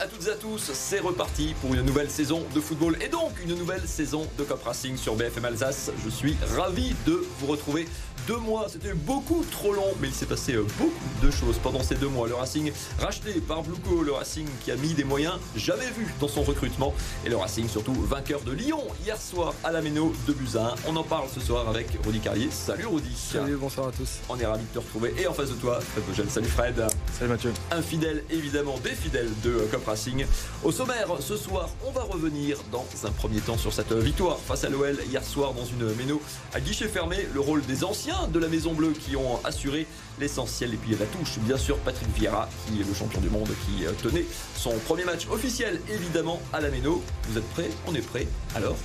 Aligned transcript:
à 0.00 0.06
toutes 0.06 0.26
et 0.28 0.30
à 0.30 0.34
tous, 0.34 0.70
c'est 0.72 1.00
reparti 1.00 1.54
pour 1.60 1.74
une 1.74 1.82
nouvelle 1.82 2.10
saison 2.10 2.42
de 2.54 2.60
football 2.60 2.96
et 3.02 3.08
donc 3.08 3.32
une 3.44 3.54
nouvelle 3.54 3.86
saison 3.86 4.26
de 4.38 4.44
Cop 4.44 4.62
Racing 4.64 4.96
sur 4.96 5.14
BFM 5.14 5.44
Alsace. 5.44 5.90
Je 6.02 6.08
suis 6.08 6.36
ravi 6.56 6.94
de 7.06 7.22
vous 7.38 7.46
retrouver 7.46 7.86
deux 8.26 8.36
mois, 8.36 8.66
c'était 8.68 8.94
beaucoup 8.94 9.44
trop 9.50 9.72
long, 9.72 9.92
mais 10.00 10.08
il 10.08 10.14
s'est 10.14 10.26
passé 10.26 10.54
euh, 10.54 10.64
beaucoup 10.78 10.92
de 11.22 11.30
choses 11.30 11.58
pendant 11.62 11.82
ces 11.82 11.94
deux 11.94 12.08
mois. 12.08 12.28
Le 12.28 12.34
Racing 12.34 12.72
racheté 12.98 13.40
par 13.40 13.62
Bluco, 13.62 14.02
le 14.02 14.12
Racing 14.12 14.46
qui 14.64 14.70
a 14.70 14.76
mis 14.76 14.94
des 14.94 15.04
moyens 15.04 15.34
jamais 15.56 15.90
vus 15.96 16.12
dans 16.20 16.28
son 16.28 16.42
recrutement, 16.42 16.94
et 17.24 17.28
le 17.28 17.36
Racing 17.36 17.68
surtout 17.68 17.94
vainqueur 17.94 18.40
de 18.42 18.52
Lyon 18.52 18.82
hier 19.04 19.20
soir 19.20 19.54
à 19.64 19.72
la 19.72 19.80
Méno 19.80 20.12
de 20.26 20.32
Buzyn. 20.32 20.74
On 20.86 20.96
en 20.96 21.02
parle 21.02 21.28
ce 21.32 21.40
soir 21.40 21.68
avec 21.68 21.86
Rudy 22.04 22.20
Carlier. 22.20 22.48
Salut 22.50 22.86
Rudy. 22.86 23.14
Salut, 23.16 23.56
bonsoir 23.56 23.88
à 23.88 23.92
tous. 23.92 24.18
On 24.28 24.38
est 24.38 24.46
ravis 24.46 24.64
de 24.64 24.80
te 24.80 24.84
retrouver. 24.84 25.14
Et 25.18 25.26
en 25.26 25.32
face 25.32 25.50
de 25.50 25.54
toi, 25.54 25.80
Fred 25.80 26.04
Vogel. 26.04 26.30
Salut 26.30 26.48
Fred. 26.48 26.86
Salut 27.18 27.30
Mathieu. 27.30 27.52
Un 27.70 27.82
fidèle, 27.82 28.24
évidemment, 28.30 28.78
des 28.78 28.94
fidèles 28.94 29.30
de 29.42 29.50
euh, 29.50 29.66
Cop 29.70 29.86
Racing. 29.86 30.26
Au 30.64 30.72
sommaire, 30.72 31.08
ce 31.20 31.36
soir, 31.36 31.68
on 31.86 31.90
va 31.90 32.02
revenir 32.02 32.58
dans 32.72 32.86
un 33.04 33.10
premier 33.10 33.40
temps 33.40 33.58
sur 33.58 33.72
cette 33.72 33.92
victoire 33.92 34.38
face 34.38 34.64
à 34.64 34.68
l'OL 34.68 34.98
hier 35.10 35.24
soir 35.24 35.52
dans 35.52 35.64
une 35.64 35.94
Méno 35.94 36.20
à 36.52 36.60
guichet 36.60 36.88
fermé. 36.88 37.28
Le 37.32 37.40
rôle 37.40 37.64
des 37.66 37.84
anciens 37.84 38.09
de 38.32 38.38
la 38.38 38.48
Maison 38.48 38.74
Bleue 38.74 38.92
qui 38.92 39.16
ont 39.16 39.40
assuré 39.44 39.86
l'essentiel. 40.18 40.74
Et 40.74 40.76
puis 40.76 40.96
la 40.98 41.06
touche, 41.06 41.38
bien 41.40 41.56
sûr, 41.56 41.78
Patrick 41.78 42.08
Vieira, 42.16 42.48
qui 42.66 42.80
est 42.80 42.84
le 42.84 42.94
champion 42.94 43.20
du 43.20 43.30
monde, 43.30 43.48
qui 43.66 43.86
euh, 43.86 43.92
tenait 44.02 44.24
son 44.56 44.72
premier 44.86 45.04
match 45.04 45.26
officiel, 45.30 45.80
évidemment, 45.88 46.40
à 46.52 46.60
la 46.60 46.70
Méno. 46.70 47.02
Vous 47.28 47.38
êtes 47.38 47.48
prêts? 47.50 47.70
On 47.86 47.94
est 47.94 48.06
prêts 48.06 48.26
Alors, 48.54 48.76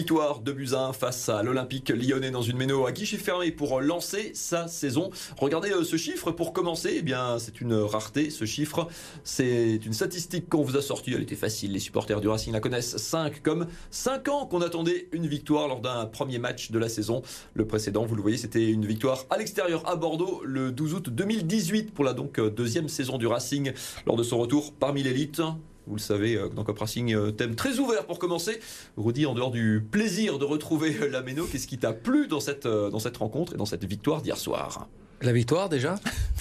victoire 0.00 0.40
de 0.40 0.52
Buzyn 0.52 0.94
face 0.94 1.28
à 1.28 1.42
l'Olympique 1.42 1.90
lyonnais 1.90 2.30
dans 2.30 2.40
une 2.40 2.56
méno 2.56 2.86
à 2.86 2.92
guichet 2.92 3.18
fermé 3.18 3.52
pour 3.52 3.82
lancer 3.82 4.30
sa 4.32 4.66
saison. 4.66 5.10
Regardez 5.36 5.72
euh, 5.72 5.84
ce 5.84 5.98
chiffre 5.98 6.30
pour 6.30 6.54
commencer. 6.54 6.94
Eh 6.96 7.02
bien, 7.02 7.38
c'est 7.38 7.60
une 7.60 7.74
rareté. 7.74 8.30
Ce 8.30 8.46
chiffre, 8.46 8.88
c'est 9.24 9.78
une 9.84 9.92
statistique 9.92 10.48
qu'on 10.48 10.62
vous 10.62 10.78
a 10.78 10.80
sortie. 10.80 11.12
Elle 11.12 11.20
était 11.20 11.36
facile. 11.36 11.72
Les 11.72 11.78
supporters 11.80 12.22
du 12.22 12.28
Racing 12.28 12.54
la 12.54 12.60
connaissent. 12.60 12.96
5 12.96 13.42
comme 13.42 13.66
5 13.90 14.28
ans 14.28 14.46
qu'on 14.46 14.62
attendait 14.62 15.06
une 15.12 15.26
victoire 15.26 15.68
lors 15.68 15.82
d'un 15.82 16.06
premier 16.06 16.38
match 16.38 16.70
de 16.70 16.78
la 16.78 16.88
saison. 16.88 17.20
Le 17.52 17.66
précédent, 17.66 18.06
vous 18.06 18.16
le 18.16 18.22
voyez, 18.22 18.38
c'était 18.38 18.70
une 18.70 18.86
victoire 18.86 19.26
à 19.28 19.36
l'extérieur 19.36 19.86
à 19.86 19.96
Bordeaux 19.96 20.40
le 20.46 20.72
12 20.72 20.94
août 20.94 21.10
2018 21.10 21.92
pour 21.92 22.06
la 22.06 22.14
donc 22.14 22.38
euh, 22.38 22.48
deuxième 22.48 22.88
saison 22.88 23.18
du 23.18 23.26
Racing 23.26 23.74
lors 24.06 24.16
de 24.16 24.22
son 24.22 24.38
retour 24.38 24.72
parmi 24.72 25.02
l'élite. 25.02 25.42
Vous 25.86 25.96
le 25.96 26.00
savez, 26.00 26.36
euh, 26.36 26.48
dans 26.48 26.62
Cop 26.64 26.78
Racing, 26.78 27.14
euh, 27.14 27.30
thème 27.30 27.54
très 27.54 27.78
ouvert 27.78 28.06
pour 28.06 28.18
commencer. 28.18 28.60
Rudy, 28.96 29.26
en 29.26 29.34
dehors 29.34 29.50
du 29.50 29.82
plaisir 29.90 30.38
de 30.38 30.44
retrouver 30.44 30.96
euh, 31.00 31.08
la 31.08 31.22
Méno, 31.22 31.44
qu'est-ce 31.46 31.66
qui 31.66 31.78
t'a 31.78 31.92
plu 31.92 32.26
dans 32.28 32.40
cette, 32.40 32.66
dans 32.66 32.98
cette 32.98 33.16
rencontre 33.16 33.54
et 33.54 33.56
dans 33.56 33.66
cette 33.66 33.84
victoire 33.84 34.22
d'hier 34.22 34.36
soir? 34.36 34.88
La 35.22 35.32
victoire 35.32 35.68
déjà, 35.68 35.96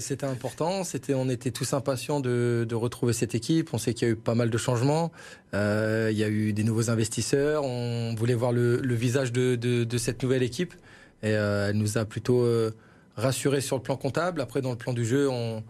c'était 0.00 0.24
important. 0.24 0.82
C'était, 0.82 1.14
on 1.14 1.28
était 1.28 1.52
tous 1.52 1.72
impatients 1.74 2.18
de, 2.20 2.66
de 2.68 2.74
retrouver 2.74 3.12
cette 3.12 3.34
équipe. 3.36 3.72
On 3.72 3.78
sait 3.78 3.94
qu'il 3.94 4.08
y 4.08 4.10
a 4.10 4.14
eu 4.14 4.16
pas 4.16 4.34
mal 4.34 4.50
de 4.50 4.58
changements. 4.58 5.12
Euh, 5.54 6.08
il 6.10 6.18
y 6.18 6.24
a 6.24 6.28
eu 6.28 6.52
des 6.52 6.64
nouveaux 6.64 6.90
investisseurs. 6.90 7.64
On 7.64 8.14
voulait 8.16 8.34
voir 8.34 8.50
le, 8.52 8.78
le 8.78 8.94
visage 8.96 9.30
de, 9.32 9.54
de- 9.54 9.84
de 9.84 9.98
cette 9.98 10.22
nouvelle 10.24 10.42
équipe. 10.42 10.74
Et 11.22 11.34
euh, 11.34 11.68
elle 11.70 11.76
nous 11.76 11.98
a 11.98 12.04
plutôt 12.04 12.40
euh, 12.42 12.72
rassurés 13.16 13.60
sur 13.60 13.76
le 13.76 13.82
plan 13.82 13.96
comptable. 13.96 14.40
Après, 14.40 14.60
dans 14.60 14.70
le 14.72 14.76
plan 14.78 14.92
du 14.92 15.04
jeu, 15.04 15.28
on, 15.30 15.62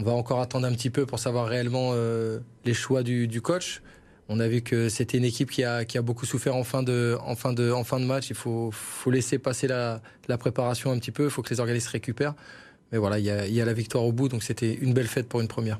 on 0.00 0.02
va 0.02 0.12
encore 0.12 0.40
attendre 0.40 0.66
un 0.66 0.72
petit 0.72 0.88
peu 0.88 1.04
pour 1.04 1.18
savoir 1.18 1.46
réellement 1.46 1.90
euh, 1.92 2.38
les 2.64 2.72
choix 2.72 3.02
du, 3.02 3.40
coach. 3.42 3.82
On 4.30 4.40
a 4.40 4.48
vu 4.48 4.62
que 4.62 4.88
c'était 4.88 5.18
une 5.18 5.24
équipe 5.24 5.50
qui 5.50 5.62
a, 5.62 5.84
beaucoup 6.02 6.24
souffert 6.24 6.56
en 6.56 6.64
fin 6.64 6.82
de, 6.82 7.18
match. 8.06 8.30
Il 8.30 8.36
faut, 8.36 8.72
laisser 9.06 9.38
passer 9.38 9.66
la, 9.66 10.00
la 10.28 10.38
préparation 10.38 10.90
un 10.90 10.98
petit 10.98 11.10
peu. 11.10 11.24
Il 11.24 11.30
faut 11.30 11.42
que 11.42 11.50
les 11.50 11.60
organismes 11.60 11.90
récupèrent. 11.90 12.34
Mais 12.92 12.98
voilà, 12.98 13.18
il 13.18 13.26
y 13.26 13.30
a, 13.30 13.46
il 13.46 13.52
y 13.52 13.60
a 13.60 13.66
la 13.66 13.74
victoire 13.74 14.04
au 14.04 14.12
bout. 14.12 14.28
Donc 14.28 14.42
c'était 14.42 14.72
une 14.72 14.94
belle 14.94 15.08
fête 15.08 15.28
pour 15.28 15.42
une 15.42 15.48
première. 15.48 15.78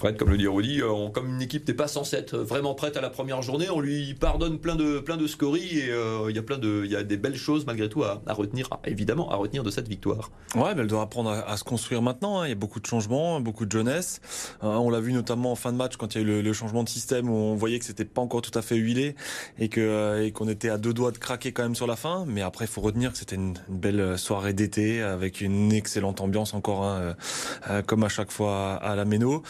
Fred, 0.00 0.16
comme 0.16 0.30
le 0.30 0.38
dit 0.38 0.48
Rudy, 0.48 0.80
euh, 0.80 1.10
comme 1.10 1.28
une 1.28 1.42
équipe 1.42 1.68
n'est 1.68 1.74
pas 1.74 1.86
censée 1.86 2.16
être 2.16 2.38
vraiment 2.38 2.72
prête 2.74 2.96
à 2.96 3.02
la 3.02 3.10
première 3.10 3.42
journée, 3.42 3.68
on 3.68 3.80
lui 3.80 4.14
pardonne 4.14 4.58
plein 4.58 4.74
de, 4.74 4.98
plein 4.98 5.18
de 5.18 5.26
scories 5.26 5.78
et 5.78 5.90
euh, 5.90 6.30
il 6.30 6.34
y 6.34 6.38
a 6.38 6.42
plein 6.42 6.56
de, 6.56 6.86
y 6.86 6.96
a 6.96 7.02
des 7.02 7.18
belles 7.18 7.36
choses 7.36 7.66
malgré 7.66 7.90
tout 7.90 8.02
à, 8.02 8.22
à 8.26 8.32
retenir, 8.32 8.70
évidemment, 8.86 9.30
à 9.30 9.36
retenir 9.36 9.62
de 9.62 9.70
cette 9.70 9.88
victoire. 9.88 10.30
Ouais, 10.54 10.74
mais 10.74 10.80
elle 10.80 10.86
doit 10.86 11.02
apprendre 11.02 11.28
à, 11.28 11.54
se 11.58 11.64
construire 11.64 12.00
maintenant. 12.00 12.40
hein. 12.40 12.46
Il 12.46 12.48
y 12.48 12.52
a 12.52 12.54
beaucoup 12.54 12.80
de 12.80 12.86
changements, 12.86 13.40
beaucoup 13.40 13.66
de 13.66 13.72
jeunesse. 13.72 14.22
Euh, 14.64 14.68
on 14.68 14.88
l'a 14.88 15.00
vu 15.00 15.12
notamment 15.12 15.52
en 15.52 15.54
fin 15.54 15.70
de 15.70 15.76
match 15.76 15.96
quand 15.98 16.14
il 16.14 16.22
y 16.22 16.24
a 16.24 16.26
eu 16.26 16.40
le, 16.40 16.52
changement 16.54 16.82
de 16.82 16.88
système 16.88 17.28
où 17.28 17.34
on 17.34 17.54
voyait 17.54 17.78
que 17.78 17.84
c'était 17.84 18.06
pas 18.06 18.22
encore 18.22 18.40
tout 18.40 18.58
à 18.58 18.62
fait 18.62 18.76
huilé 18.76 19.16
et 19.58 19.68
que 19.68 19.82
euh, 19.82 20.24
et 20.24 20.32
qu'on 20.32 20.48
était 20.48 20.70
à 20.70 20.78
deux 20.78 20.94
doigts 20.94 21.12
de 21.12 21.18
craquer 21.18 21.52
quand 21.52 21.62
même 21.62 21.74
sur 21.74 21.86
la 21.86 21.96
fin. 21.96 22.24
Mais 22.26 22.40
après, 22.40 22.64
il 22.64 22.68
faut 22.68 22.80
retenir 22.80 23.12
que 23.12 23.18
c'était 23.18 23.36
une, 23.36 23.58
belle 23.68 24.16
soirée 24.16 24.54
d'été 24.54 25.02
avec 25.02 25.42
une 25.42 25.72
excellente 25.72 26.22
ambiance 26.22 26.54
encore, 26.54 26.84
hein, 26.84 27.14
comme 27.86 28.02
à 28.02 28.08
chaque 28.08 28.30
fois 28.30 28.76
à 28.76 28.96
la 28.96 29.04
Méno. 29.04 29.42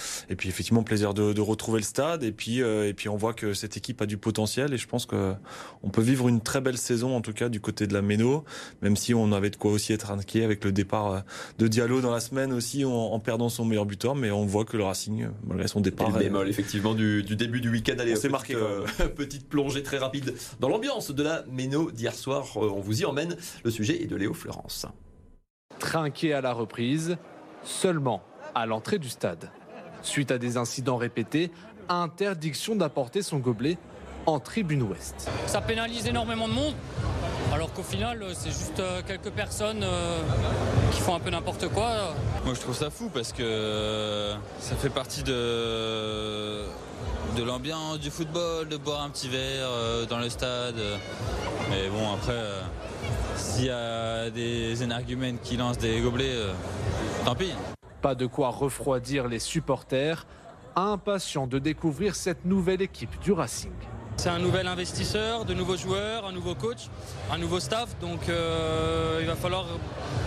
Effectivement, 0.49 0.83
plaisir 0.83 1.13
de, 1.15 1.33
de 1.33 1.41
retrouver 1.41 1.79
le 1.81 1.85
stade. 1.85 2.23
Et 2.23 2.33
puis 2.33 2.63
euh, 2.63 2.89
et 2.89 2.95
puis 2.95 3.09
on 3.09 3.17
voit 3.17 3.35
que 3.35 3.53
cette 3.55 3.77
équipe 3.77 4.01
a 4.03 4.07
du 4.07 4.17
potentiel 4.17 4.73
et 4.73 4.79
je 4.79 4.87
pense 4.89 5.07
que 5.07 5.35
on 5.83 5.91
peut 5.91 6.01
vivre 6.03 6.29
une 6.29 6.41
très 6.41 6.61
belle 6.61 6.79
saison 6.79 7.15
en 7.17 7.21
tout 7.21 7.33
cas 7.33 7.49
du 7.49 7.61
côté 7.61 7.87
de 7.87 7.93
la 7.95 8.03
Méno 8.03 8.45
même 8.83 8.97
si 8.97 9.13
on 9.15 9.33
avait 9.33 9.51
de 9.51 9.57
quoi 9.57 9.71
aussi 9.73 9.93
être 9.93 10.11
inquiet 10.11 10.45
avec 10.45 10.65
le 10.65 10.73
départ 10.73 11.13
euh, 11.13 11.21
de 11.59 11.69
Diallo 11.69 12.01
dans 12.01 12.11
la 12.13 12.21
semaine 12.21 12.53
aussi 12.53 12.85
en, 12.85 12.91
en 12.91 13.19
perdant 13.21 13.49
son 13.49 13.65
meilleur 13.65 13.87
buteur, 13.87 14.15
mais 14.15 14.31
on 14.31 14.47
voit 14.47 14.65
que 14.65 14.77
le 14.77 14.85
Racing, 14.85 15.25
euh, 15.25 15.29
malgré 15.47 15.69
son 15.69 15.81
Et 15.81 15.83
départ, 15.83 16.11
le 16.11 16.17
est- 16.17 16.25
bémol, 16.25 16.49
effectivement, 16.49 16.95
du, 16.95 17.23
du 17.23 17.37
début 17.37 17.61
du 17.61 17.71
week-end. 17.71 17.97
Allez, 17.99 18.13
On 18.13 18.17
s'est 18.17 18.21
petite, 18.29 18.31
marqué, 18.31 18.55
euh, 18.55 18.87
petite 19.17 19.49
plongée 19.49 19.83
très 19.83 19.99
rapide 19.99 20.35
dans 20.61 20.69
l'ambiance 20.69 21.11
de 21.11 21.23
la 21.23 21.45
Méno 21.51 21.91
d'hier 21.91 22.15
soir. 22.15 22.47
On 22.57 22.81
vous 22.81 23.03
y 23.03 23.05
emmène. 23.05 23.37
Le 23.65 23.71
sujet 23.71 24.03
est 24.03 24.07
de 24.07 24.17
Léo 24.17 24.33
Florence. 24.35 24.87
trinqué 25.79 26.33
à 26.33 26.41
la 26.41 26.53
reprise, 26.53 27.17
seulement 27.65 28.23
à 28.55 28.67
l'entrée 28.67 28.99
du 28.99 29.09
stade. 29.09 29.51
Suite 30.03 30.31
à 30.31 30.39
des 30.39 30.57
incidents 30.57 30.97
répétés, 30.97 31.51
interdiction 31.89 32.77
d'apporter 32.77 33.23
son 33.23 33.39
gobelet 33.39 33.79
en 34.27 34.39
tribune 34.39 34.83
ouest. 34.83 35.29
ça 35.47 35.61
pénalise 35.61 36.07
énormément 36.07 36.49
de 36.49 36.53
monde. 36.53 36.75
Alors 37.53 37.73
qu'au 37.73 37.83
final, 37.83 38.23
euh, 38.23 38.33
c'est 38.33 38.51
juste 38.51 38.79
euh, 38.79 39.03
quelques 39.05 39.31
personnes 39.31 39.83
euh, 39.83 40.21
qui 40.93 41.01
font 41.01 41.17
un 41.17 41.21
peu 41.21 41.31
n'importe 41.31 41.69
quoi. 41.69 42.15
Moi 42.45 42.55
je 42.55 42.61
trouve 42.61 42.77
ça 42.77 42.91
fou 42.91 43.11
parce 43.13 43.33
que 43.33 44.35
ça 44.61 44.77
fait 44.77 44.89
partie 44.89 45.25
de, 45.25 46.63
de 47.37 47.43
l'ambiance 47.45 47.99
du 47.99 48.11
football, 48.11 48.69
de 48.69 48.77
boire 48.77 49.03
un 49.03 49.11
petit 49.11 49.29
verre 49.29 50.07
dans 50.09 50.19
le 50.19 50.31
stade. 50.31 50.81
Mais 51.71 51.89
bon 51.89 52.15
après, 52.15 52.41
s'il 53.37 53.67
y 53.67 53.71
a 53.71 54.31
des 54.31 54.83
énergumènes 54.83 55.39
qui 55.43 55.57
lancent 55.57 55.79
des 55.79 56.01
gobelets, 56.01 56.37
tant 57.25 57.35
pis. 57.35 57.53
Pas 58.03 58.15
de 58.15 58.27
quoi 58.27 58.49
refroidir 58.49 59.29
les 59.29 59.39
supporters, 59.39 60.27
impatients 60.75 61.47
de 61.47 61.59
découvrir 61.59 62.15
cette 62.15 62.45
nouvelle 62.45 62.83
équipe 62.83 63.19
du 63.21 63.33
Racing. 63.33 63.73
C'est 64.17 64.29
un 64.29 64.39
nouvel 64.39 64.67
investisseur, 64.67 65.47
de 65.47 65.55
nouveaux 65.55 65.79
joueurs, 65.79 66.27
un 66.27 66.33
nouveau 66.33 66.55
coach, 66.55 66.89
un 67.31 67.39
nouveau 67.39 67.59
staff. 67.59 67.99
Donc 68.01 68.29
euh, 68.29 69.19
il 69.21 69.27
va 69.27 69.35
falloir 69.35 69.67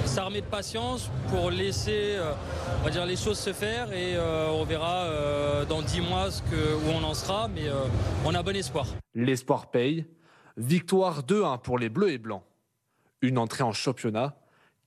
s'armer 0.05 0.41
de 0.41 0.47
patience 0.47 1.11
pour 1.29 1.51
laisser 1.51 2.15
euh, 2.15 2.33
on 2.81 2.85
va 2.85 2.89
dire, 2.89 3.05
les 3.05 3.15
choses 3.15 3.37
se 3.37 3.53
faire 3.53 3.93
et 3.93 4.15
euh, 4.15 4.49
on 4.49 4.65
verra 4.65 5.07
dans 5.69 5.83
10 5.83 6.01
mois 6.01 6.31
ce 6.31 6.41
que, 6.41 6.55
où 6.55 6.89
on 6.91 7.03
en 7.03 7.13
sera. 7.13 7.47
Mais 7.47 7.65
on 8.25 8.33
a 8.33 8.41
bon 8.41 8.55
espoir. 8.55 8.87
L'espoir 9.13 9.69
paye. 9.69 10.07
Victoire 10.57 11.21
2-1 11.21 11.59
pour 11.61 11.77
les 11.77 11.89
Bleus 11.89 12.11
et 12.11 12.17
Blancs. 12.17 12.43
Une 13.21 13.37
entrée 13.37 13.63
en 13.63 13.73
championnat 13.73 14.35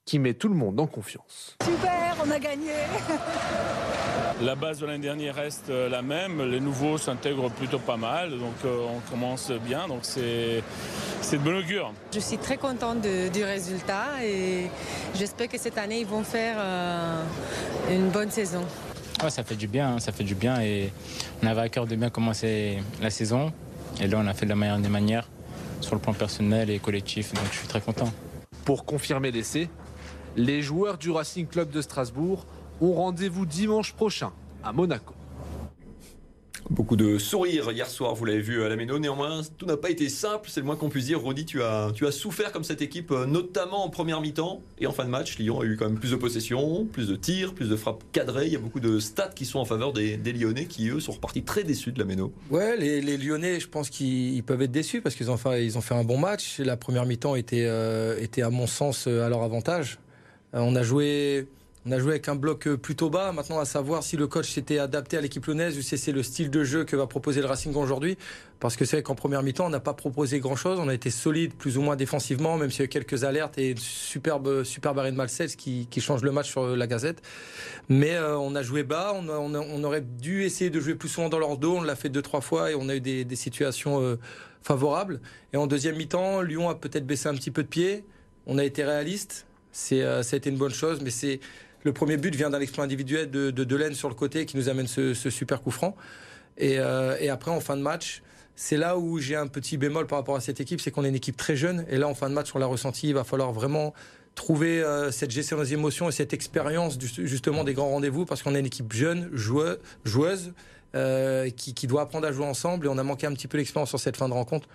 qui 0.06 0.18
met 0.20 0.34
tout 0.34 0.48
le 0.48 0.54
monde 0.54 0.78
en 0.80 0.86
confiance. 0.86 1.56
Super, 1.62 2.14
on 2.24 2.30
a 2.30 2.38
gagné. 2.38 2.70
La 4.40 4.54
base 4.54 4.78
de 4.78 4.86
l'année 4.86 5.02
dernière 5.02 5.34
reste 5.34 5.68
euh, 5.70 5.88
la 5.88 6.00
même, 6.02 6.42
les 6.48 6.60
nouveaux 6.60 6.96
s'intègrent 6.96 7.50
plutôt 7.50 7.78
pas 7.80 7.96
mal, 7.96 8.30
donc 8.30 8.54
euh, 8.64 8.86
on 8.94 9.00
commence 9.10 9.50
bien, 9.50 9.88
donc 9.88 10.00
c'est 10.02 10.62
c'est 11.22 11.38
de 11.38 11.42
bon 11.42 11.58
augure. 11.58 11.92
Je 12.14 12.20
suis 12.20 12.38
très 12.38 12.56
contente 12.56 13.00
de- 13.00 13.28
du 13.30 13.42
résultat 13.42 14.22
et 14.22 14.66
j'espère 15.14 15.48
que 15.48 15.58
cette 15.58 15.76
année 15.78 16.00
ils 16.00 16.06
vont 16.06 16.22
faire 16.22 16.56
euh, 16.58 17.22
une 17.90 18.10
bonne 18.10 18.30
saison. 18.30 18.64
Ouais, 19.22 19.30
ça 19.30 19.42
fait 19.42 19.56
du 19.56 19.66
bien, 19.66 19.94
hein, 19.94 19.98
ça 19.98 20.12
fait 20.12 20.24
du 20.24 20.34
bien 20.34 20.60
et 20.60 20.92
on 21.42 21.46
avait 21.46 21.62
à 21.62 21.68
cœur 21.70 21.86
de 21.86 21.96
bien 21.96 22.10
commencer 22.10 22.78
la 23.00 23.10
saison 23.10 23.52
et 24.00 24.06
là 24.06 24.18
on 24.22 24.26
a 24.26 24.34
fait 24.34 24.44
de 24.44 24.50
la 24.50 24.56
meilleure 24.56 24.78
des 24.78 24.90
manières 24.90 25.28
sur 25.80 25.94
le 25.94 26.00
plan 26.00 26.12
personnel 26.12 26.68
et 26.70 26.78
collectif 26.78 27.32
donc 27.32 27.44
je 27.50 27.58
suis 27.58 27.68
très 27.68 27.80
content. 27.80 28.12
Pour 28.66 28.84
confirmer 28.84 29.30
l'essai, 29.30 29.68
les 30.36 30.62
joueurs 30.62 30.98
du 30.98 31.10
Racing 31.10 31.46
Club 31.46 31.70
de 31.70 31.80
Strasbourg 31.80 32.46
ont 32.80 32.92
rendez-vous 32.92 33.46
dimanche 33.46 33.94
prochain 33.94 34.32
à 34.62 34.72
Monaco. 34.72 35.14
Beaucoup 36.68 36.96
de 36.96 37.16
sourires 37.18 37.70
hier 37.70 37.88
soir, 37.88 38.16
vous 38.16 38.24
l'avez 38.24 38.40
vu 38.40 38.64
à 38.64 38.68
la 38.68 38.74
Méno. 38.74 38.98
Néanmoins, 38.98 39.42
tout 39.56 39.66
n'a 39.66 39.76
pas 39.76 39.88
été 39.88 40.08
simple, 40.08 40.50
c'est 40.50 40.58
le 40.58 40.66
moins 40.66 40.74
qu'on 40.74 40.88
puisse 40.88 41.04
dire. 41.04 41.20
Rodi, 41.20 41.44
tu 41.44 41.62
as, 41.62 41.92
tu 41.94 42.08
as 42.08 42.10
souffert 42.10 42.50
comme 42.50 42.64
cette 42.64 42.82
équipe, 42.82 43.12
euh, 43.12 43.24
notamment 43.24 43.84
en 43.84 43.88
première 43.88 44.20
mi-temps 44.20 44.62
et 44.80 44.88
en 44.88 44.92
fin 44.92 45.04
de 45.04 45.08
match. 45.08 45.38
Lyon 45.38 45.60
a 45.60 45.64
eu 45.64 45.76
quand 45.76 45.84
même 45.84 45.98
plus 45.98 46.10
de 46.10 46.16
possession, 46.16 46.84
plus 46.84 47.06
de 47.06 47.14
tirs, 47.14 47.54
plus 47.54 47.68
de 47.68 47.76
frappes 47.76 48.02
cadrées. 48.10 48.46
Il 48.46 48.52
y 48.52 48.56
a 48.56 48.58
beaucoup 48.58 48.80
de 48.80 48.98
stats 48.98 49.28
qui 49.28 49.46
sont 49.46 49.60
en 49.60 49.64
faveur 49.64 49.92
des, 49.92 50.16
des 50.16 50.32
Lyonnais 50.32 50.64
qui, 50.64 50.88
eux, 50.88 50.98
sont 50.98 51.12
repartis 51.12 51.44
très 51.44 51.62
déçus 51.62 51.92
de 51.92 52.00
la 52.00 52.04
Méno. 52.04 52.32
Ouais, 52.50 52.76
les, 52.76 53.00
les 53.00 53.16
Lyonnais, 53.16 53.60
je 53.60 53.68
pense 53.68 53.88
qu'ils 53.88 54.42
peuvent 54.42 54.62
être 54.62 54.72
déçus 54.72 55.00
parce 55.00 55.14
qu'ils 55.14 55.30
ont, 55.30 55.36
fait, 55.36 55.64
ils 55.64 55.78
ont 55.78 55.82
fait 55.82 55.94
un 55.94 56.04
bon 56.04 56.18
match. 56.18 56.58
La 56.58 56.76
première 56.76 57.06
mi-temps 57.06 57.36
était, 57.36 57.66
euh, 57.66 58.20
était, 58.20 58.42
à 58.42 58.50
mon 58.50 58.66
sens, 58.66 59.06
à 59.06 59.28
leur 59.28 59.44
avantage. 59.44 60.00
Euh, 60.54 60.60
on 60.60 60.76
a 60.76 60.82
joué 60.82 61.48
on 61.88 61.92
a 61.92 62.00
joué 62.00 62.10
avec 62.12 62.28
un 62.28 62.34
bloc 62.34 62.66
euh, 62.66 62.76
plutôt 62.76 63.10
bas. 63.10 63.30
Maintenant, 63.30 63.60
à 63.60 63.64
savoir 63.64 64.02
si 64.02 64.16
le 64.16 64.26
coach 64.26 64.50
s'était 64.50 64.80
adapté 64.80 65.16
à 65.16 65.20
l'équipe 65.20 65.46
lyonnaise 65.46 65.78
ou 65.78 65.82
si 65.82 65.96
c'est 65.96 66.10
le 66.10 66.24
style 66.24 66.50
de 66.50 66.64
jeu 66.64 66.82
que 66.82 66.96
va 66.96 67.06
proposer 67.06 67.40
le 67.40 67.46
Racing 67.46 67.72
aujourd'hui. 67.76 68.18
Parce 68.58 68.74
que 68.74 68.84
c'est 68.84 68.96
vrai 68.96 69.02
qu'en 69.04 69.14
première 69.14 69.44
mi-temps, 69.44 69.66
on 69.66 69.70
n'a 69.70 69.78
pas 69.78 69.94
proposé 69.94 70.40
grand-chose. 70.40 70.80
On 70.80 70.88
a 70.88 70.94
été 70.94 71.10
solide, 71.10 71.54
plus 71.54 71.78
ou 71.78 71.82
moins 71.82 71.94
défensivement, 71.94 72.56
même 72.56 72.72
s'il 72.72 72.80
y 72.80 72.82
a 72.82 72.86
eu 72.86 72.88
quelques 72.88 73.22
alertes 73.22 73.56
et 73.58 73.70
une 73.70 73.78
superbe, 73.78 74.64
superbe 74.64 74.98
arrêt 74.98 75.12
de 75.12 75.16
Malcels 75.16 75.54
qui, 75.54 75.86
qui 75.88 76.00
change 76.00 76.22
le 76.22 76.32
match 76.32 76.50
sur 76.50 76.66
la 76.66 76.86
gazette. 76.88 77.22
Mais 77.88 78.16
euh, 78.16 78.36
on 78.36 78.56
a 78.56 78.62
joué 78.62 78.82
bas. 78.82 79.14
On, 79.14 79.84
aurait 79.84 80.00
dû 80.00 80.42
essayer 80.42 80.70
de 80.70 80.80
jouer 80.80 80.96
plus 80.96 81.08
souvent 81.08 81.28
dans 81.28 81.38
leur 81.38 81.56
dos. 81.56 81.76
On 81.76 81.82
l'a 81.82 81.94
fait 81.94 82.08
deux, 82.08 82.22
trois 82.22 82.40
fois 82.40 82.72
et 82.72 82.74
on 82.74 82.88
a 82.88 82.96
eu 82.96 83.00
des, 83.00 83.36
situations 83.36 84.00
euh, 84.00 84.18
favorables. 84.60 85.20
Et 85.52 85.56
en 85.56 85.68
deuxième 85.68 85.94
mi-temps, 85.94 86.40
Lyon 86.40 86.68
a 86.68 86.74
peut-être 86.74 87.06
baissé 87.06 87.28
un 87.28 87.34
petit 87.34 87.52
peu 87.52 87.62
de 87.62 87.68
pied. 87.68 88.04
On 88.46 88.58
a 88.58 88.64
été 88.64 88.82
réaliste. 88.82 89.46
C'est, 89.76 90.00
euh, 90.00 90.22
ça 90.22 90.36
a 90.36 90.38
été 90.38 90.48
une 90.48 90.56
bonne 90.56 90.72
chose, 90.72 91.00
mais 91.02 91.10
c'est 91.10 91.38
le 91.84 91.92
premier 91.92 92.16
but 92.16 92.34
vient 92.34 92.48
d'un 92.48 92.60
exploit 92.60 92.82
individuel 92.82 93.30
de, 93.30 93.50
de 93.50 93.62
Delaine 93.62 93.92
sur 93.92 94.08
le 94.08 94.14
côté 94.14 94.46
qui 94.46 94.56
nous 94.56 94.70
amène 94.70 94.86
ce, 94.86 95.12
super 95.12 95.60
coup 95.60 95.70
franc. 95.70 95.94
Et, 96.56 96.78
euh, 96.78 97.14
et, 97.20 97.28
après, 97.28 97.50
en 97.50 97.60
fin 97.60 97.76
de 97.76 97.82
match, 97.82 98.22
c'est 98.54 98.78
là 98.78 98.96
où 98.96 99.18
j'ai 99.18 99.36
un 99.36 99.48
petit 99.48 99.76
bémol 99.76 100.06
par 100.06 100.18
rapport 100.18 100.34
à 100.34 100.40
cette 100.40 100.62
équipe, 100.62 100.80
c'est 100.80 100.90
qu'on 100.90 101.04
est 101.04 101.10
une 101.10 101.14
équipe 101.14 101.36
très 101.36 101.56
jeune. 101.56 101.84
Et 101.90 101.98
là, 101.98 102.08
en 102.08 102.14
fin 102.14 102.30
de 102.30 102.34
match, 102.34 102.54
on 102.54 102.58
l'a 102.58 102.64
ressenti, 102.64 103.08
il 103.08 103.14
va 103.14 103.22
falloir 103.22 103.52
vraiment 103.52 103.92
trouver 104.34 104.82
euh, 104.82 105.10
cette 105.10 105.30
gestion 105.30 105.58
des 105.58 105.74
émotions 105.74 106.08
et 106.08 106.12
cette 106.12 106.32
expérience 106.32 106.98
justement 106.98 107.62
des 107.62 107.74
grands 107.74 107.90
rendez-vous 107.90 108.24
parce 108.24 108.42
qu'on 108.42 108.54
est 108.54 108.60
une 108.60 108.66
équipe 108.66 108.94
jeune, 108.94 109.28
joueuse, 109.34 109.78
joueuse 110.06 110.54
qui, 111.54 111.74
qui, 111.74 111.86
doit 111.86 112.00
apprendre 112.00 112.26
à 112.26 112.32
jouer 112.32 112.46
ensemble 112.46 112.86
et 112.86 112.88
on 112.88 112.96
a 112.96 113.02
manqué 113.02 113.26
un 113.26 113.34
petit 113.34 113.46
peu 113.48 113.58
l'expérience 113.58 113.90
sur 113.90 114.00
cette 114.00 114.16
fin 114.16 114.30
de 114.30 114.32
rencontre. 114.32 114.66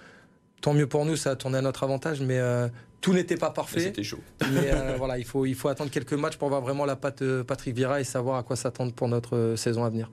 Tant 0.61 0.73
mieux 0.73 0.87
pour 0.87 1.05
nous, 1.05 1.15
ça 1.15 1.31
a 1.31 1.35
tourné 1.35 1.57
à 1.57 1.61
notre 1.61 1.83
avantage, 1.83 2.21
mais 2.21 2.37
euh, 2.37 2.67
tout 3.01 3.13
n'était 3.13 3.35
pas 3.35 3.49
parfait. 3.49 3.79
C'était 3.79 4.03
chaud. 4.03 4.19
Mais 4.53 4.71
euh, 4.71 4.95
voilà, 4.97 5.17
il 5.17 5.25
faut, 5.25 5.45
il 5.45 5.55
faut 5.55 5.67
attendre 5.67 5.89
quelques 5.89 6.13
matchs 6.13 6.37
pour 6.37 6.49
voir 6.49 6.61
vraiment 6.61 6.85
la 6.85 6.95
patte 6.95 7.23
euh, 7.23 7.43
Patrick 7.43 7.75
Vieira 7.75 7.99
et 7.99 8.03
savoir 8.03 8.37
à 8.37 8.43
quoi 8.43 8.55
s'attendre 8.55 8.93
pour 8.93 9.07
notre 9.07 9.55
saison 9.57 9.83
à 9.83 9.89
venir. 9.89 10.11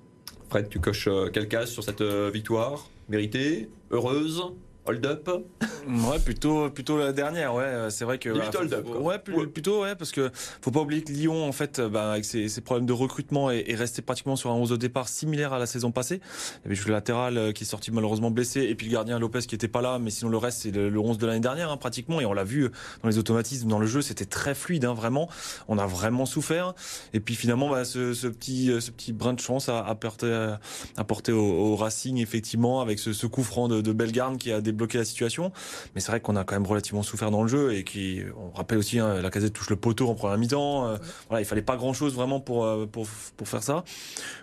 Fred, 0.49 0.71
tu 0.71 0.81
coches 0.81 1.11
quelle 1.35 1.47
case 1.47 1.71
sur 1.71 1.85
cette 1.85 2.03
victoire 2.03 2.89
Méritée 3.11 3.69
Heureuse? 3.91 4.43
Hold 4.89 5.05
up 5.05 5.31
Ouais, 5.87 6.19
plutôt, 6.19 6.71
plutôt 6.71 6.99
la 6.99 7.13
dernière, 7.13 7.55
ouais. 7.55 7.89
C'est 7.91 8.05
vrai 8.05 8.19
que. 8.19 8.31
Limite 8.31 8.53
bah, 8.53 8.59
hold 8.61 8.73
up. 8.73 8.87
Ouais, 8.89 9.21
ouais, 9.35 9.47
plutôt, 9.47 9.83
ouais, 9.83 9.95
parce 9.95 10.13
que 10.13 10.31
faut 10.63 10.71
pas 10.71 10.81
oublier 10.81 11.03
que 11.03 11.13
Lyon, 11.13 11.47
en 11.47 11.53
fait, 11.53 11.81
bah, 11.81 12.13
avec 12.13 12.25
ses, 12.25 12.49
ses, 12.49 12.61
problèmes 12.61 12.87
de 12.87 12.93
recrutement, 12.93 13.51
est, 13.51 13.71
est, 13.71 13.75
resté 13.75 14.03
pratiquement 14.03 14.37
sur 14.37 14.51
un 14.51 14.55
11 14.55 14.71
de 14.71 14.77
départ 14.77 15.09
similaire 15.09 15.53
à 15.53 15.59
la 15.59 15.67
saison 15.67 15.91
passée. 15.91 16.21
Il 16.23 16.65
y 16.65 16.67
avait 16.67 16.75
juste 16.75 16.89
le 16.89 16.95
latéral 16.95 17.53
qui 17.53 17.65
est 17.65 17.67
sorti 17.67 17.91
malheureusement 17.91 18.31
blessé, 18.31 18.63
et 18.63 18.75
puis 18.75 18.87
le 18.87 18.93
gardien 18.93 19.19
Lopez 19.19 19.41
qui 19.41 19.55
était 19.55 19.69
pas 19.69 19.83
là, 19.83 19.99
mais 19.99 20.11
sinon 20.11 20.31
le 20.31 20.39
reste, 20.39 20.61
c'est 20.63 20.71
le, 20.71 20.89
le, 20.89 20.99
11 20.99 21.19
de 21.19 21.27
l'année 21.27 21.41
dernière, 21.41 21.71
hein, 21.71 21.77
pratiquement, 21.77 22.21
et 22.21 22.27
on 22.27 22.33
l'a 22.33 22.45
vu 22.45 22.69
dans 23.03 23.09
les 23.09 23.19
automatismes, 23.19 23.69
dans 23.69 23.79
le 23.79 23.87
jeu, 23.87 24.03
c'était 24.03 24.27
très 24.27 24.55
fluide, 24.55 24.85
hein, 24.85 24.95
vraiment. 24.95 25.29
On 25.69 25.79
a 25.79 25.87
vraiment 25.87 26.27
souffert. 26.27 26.75
Et 27.13 27.21
puis 27.21 27.35
finalement, 27.35 27.69
bah, 27.71 27.85
ce, 27.85 28.15
ce, 28.15 28.27
petit, 28.27 28.73
ce 28.81 28.91
petit 28.91 29.13
brin 29.13 29.33
de 29.33 29.41
chance 29.41 29.69
a 29.69 29.81
apporté, 29.81 30.55
apporté 30.97 31.33
au, 31.33 31.45
au 31.45 31.77
Racing, 31.77 32.19
effectivement, 32.19 32.81
avec 32.81 32.99
ce, 32.99 33.13
ce 33.13 33.27
coup 33.27 33.43
franc 33.43 33.69
de, 33.69 33.81
de 33.81 33.93
Bellegarde 33.93 34.37
qui 34.39 34.53
a 34.53 34.61
débloqué 34.79 34.99
la 34.99 35.05
situation. 35.05 35.53
Mais 35.95 36.01
c'est 36.01 36.13
vrai 36.13 36.21
qu'on 36.21 36.37
a 36.37 36.45
quand 36.45 36.55
même 36.55 36.67
relativement 36.67 37.03
souffert 37.03 37.31
dans 37.31 37.43
le 37.43 37.49
jeu 37.49 37.75
et 37.75 37.83
qui, 37.83 38.23
on 38.37 38.57
rappelle 38.57 38.79
aussi, 38.79 38.99
hein, 38.99 39.21
la 39.21 39.31
casette 39.31 39.53
touche 39.53 39.71
le 39.71 39.77
poteau 39.77 40.09
en 40.09 40.15
première 40.15 40.39
mi-temps. 40.39 40.87
Euh. 40.87 40.97
Voilà, 41.29 41.43
il 41.43 41.45
fallait 41.45 41.63
pas 41.63 41.77
grand 41.77 41.93
chose 41.93 42.15
vraiment 42.15 42.41
pour, 42.41 42.65
euh, 42.65 42.87
pour, 42.87 43.07
pour 43.37 43.49
faire 43.49 43.63
ça. 43.63 43.85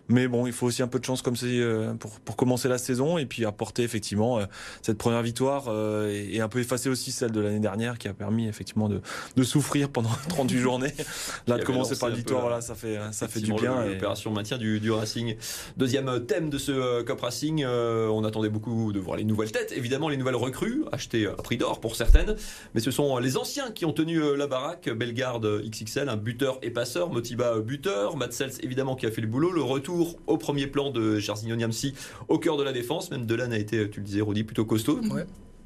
Mais 0.09 0.27
bon, 0.27 0.45
il 0.45 0.53
faut 0.53 0.67
aussi 0.67 0.83
un 0.83 0.87
peu 0.87 0.99
de 0.99 1.05
chance 1.05 1.21
comme 1.21 1.35
c'est 1.35 1.47
euh, 1.47 1.93
pour, 1.93 2.19
pour 2.19 2.35
commencer 2.35 2.67
la 2.67 2.77
saison 2.77 3.17
et 3.17 3.25
puis 3.25 3.45
apporter 3.45 3.83
effectivement 3.83 4.39
cette 4.81 4.97
première 4.97 5.21
victoire 5.21 5.69
et, 6.09 6.35
et, 6.35 6.41
un 6.41 6.49
peu 6.49 6.59
effacer 6.59 6.89
aussi 6.89 7.11
celle 7.11 7.31
de 7.31 7.39
l'année 7.39 7.59
dernière 7.59 7.97
qui 7.97 8.07
a 8.07 8.13
permis 8.13 8.47
effectivement 8.47 8.89
de, 8.89 9.01
de 9.35 9.43
souffrir 9.43 9.89
pendant 9.89 10.09
38 10.29 10.59
journées. 10.59 10.93
Là, 11.47 11.57
de 11.57 11.63
commencer 11.63 11.97
par 11.97 12.09
la 12.09 12.15
victoire, 12.15 12.41
voilà, 12.41 12.61
ça 12.61 12.75
fait, 12.75 12.99
ça 13.11 13.27
fait 13.27 13.39
du 13.39 13.53
bien. 13.53 13.85
L'opération 13.85 14.31
et... 14.31 14.33
maintien 14.33 14.57
du, 14.57 14.79
du, 14.79 14.91
Racing. 14.91 15.35
Deuxième 15.77 16.25
thème 16.25 16.49
de 16.49 16.57
ce 16.57 17.01
Cup 17.03 17.21
Racing, 17.21 17.65
on 17.65 18.23
attendait 18.23 18.49
beaucoup 18.49 18.91
de 18.91 18.99
voir 18.99 19.17
les 19.17 19.23
nouvelles 19.23 19.51
têtes, 19.51 19.73
évidemment 19.75 20.09
les 20.15 20.19
nouvelles 20.19 20.35
recrues, 20.35 20.83
achetées 20.91 21.27
à 21.27 21.33
prix 21.33 21.57
d'or 21.57 21.79
pour 21.79 21.95
certaines, 21.95 22.35
mais 22.73 22.81
ce 22.81 22.91
sont 22.91 23.17
les 23.17 23.37
anciens 23.37 23.71
qui 23.71 23.85
ont 23.85 23.93
tenu 23.93 24.19
la 24.35 24.47
baraque. 24.47 24.89
Bellegarde 24.89 25.61
XXL, 25.69 26.09
un 26.09 26.17
buteur 26.17 26.57
et 26.61 26.71
passeur, 26.71 27.11
Motiba 27.11 27.59
buteur, 27.59 28.17
Matsels 28.17 28.53
évidemment 28.61 28.95
qui 28.95 29.05
a 29.05 29.11
fait 29.11 29.21
le 29.21 29.27
boulot, 29.27 29.51
le 29.51 29.61
retour 29.61 30.17
au 30.27 30.37
premier 30.37 30.67
plan 30.67 30.89
de 30.89 31.19
Jarzinho 31.19 31.55
Niamsi 31.55 31.93
au 32.27 32.39
cœur 32.39 32.57
de 32.57 32.63
la 32.63 32.71
défense, 32.71 33.11
même 33.11 33.25
Delan 33.25 33.51
a 33.51 33.57
été, 33.57 33.89
tu 33.89 33.99
le 33.99 34.05
disais 34.05 34.21
Rodi, 34.21 34.43
plutôt 34.43 34.65
costaud. 34.65 34.99
Ouais 35.11 35.25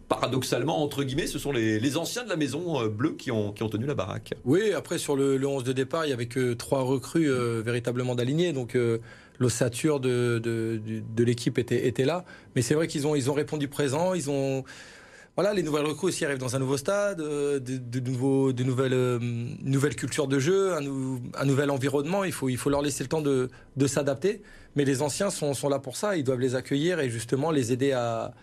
paradoxalement, 0.09 0.83
entre 0.83 1.03
guillemets, 1.03 1.27
ce 1.27 1.39
sont 1.39 1.51
les, 1.51 1.79
les, 1.79 1.97
anciens 1.97 2.23
de 2.23 2.29
la 2.29 2.35
maison 2.35 2.81
euh, 2.81 2.89
bleue 2.89 3.13
qui 3.13 3.31
ont, 3.31 3.53
qui 3.53 3.63
ont 3.63 3.69
tenu 3.69 3.85
la 3.85 3.93
baraque. 3.93 4.33
Oui, 4.43 4.73
après, 4.73 4.97
sur 4.97 5.15
le, 5.15 5.37
le 5.37 5.47
11 5.47 5.63
de 5.63 5.71
départ, 5.71 6.03
il 6.05 6.07
n'y 6.07 6.13
avait 6.13 6.25
que 6.25 6.53
trois 6.53 6.81
recrues 6.81 7.29
euh, 7.29 7.61
véritablement 7.63 8.15
d'alignées. 8.15 8.51
Donc, 8.51 8.75
euh, 8.75 8.97
l'ossature 9.39 9.99
de, 9.99 10.39
de, 10.39 11.23
l'équipe 11.23 11.57
était, 11.57 11.87
était 11.87 12.05
là. 12.05 12.25
Mais 12.55 12.61
c'est 12.61 12.75
vrai 12.75 12.87
qu'ils 12.87 13.07
ont, 13.07 13.15
ils 13.15 13.31
ont 13.31 13.33
répondu 13.33 13.67
présent. 13.67 14.13
Ils 14.13 14.29
ont. 14.29 14.63
Voilà, 15.35 15.53
les 15.53 15.63
nouvelles 15.63 15.85
recrues 15.85 16.07
aussi 16.07 16.25
arrivent 16.25 16.37
dans 16.37 16.57
un 16.57 16.59
nouveau 16.59 16.75
stade, 16.75 17.21
euh, 17.21 17.59
de, 17.59 17.77
de, 17.77 18.63
nouvelles, 18.63 18.93
euh, 18.93 19.19
nouvelles 19.61 19.95
cultures 19.95 20.27
de 20.27 20.37
jeu, 20.37 20.73
un, 20.73 20.81
nou, 20.81 21.21
un, 21.37 21.45
nouvel 21.45 21.71
environnement. 21.71 22.25
Il 22.25 22.33
faut, 22.33 22.49
il 22.49 22.57
faut 22.57 22.69
leur 22.69 22.81
laisser 22.81 23.03
le 23.05 23.07
temps 23.07 23.21
de, 23.21 23.49
de 23.77 23.87
s'adapter. 23.87 24.41
Mais 24.75 24.83
les 24.83 25.01
anciens 25.01 25.29
sont, 25.29 25.53
sont 25.53 25.69
là 25.69 25.79
pour 25.79 25.95
ça. 25.95 26.17
Ils 26.17 26.25
doivent 26.25 26.41
les 26.41 26.55
accueillir 26.55 26.99
et 26.99 27.09
justement 27.09 27.51
les 27.51 27.71
aider 27.71 27.93
à, 27.93 28.33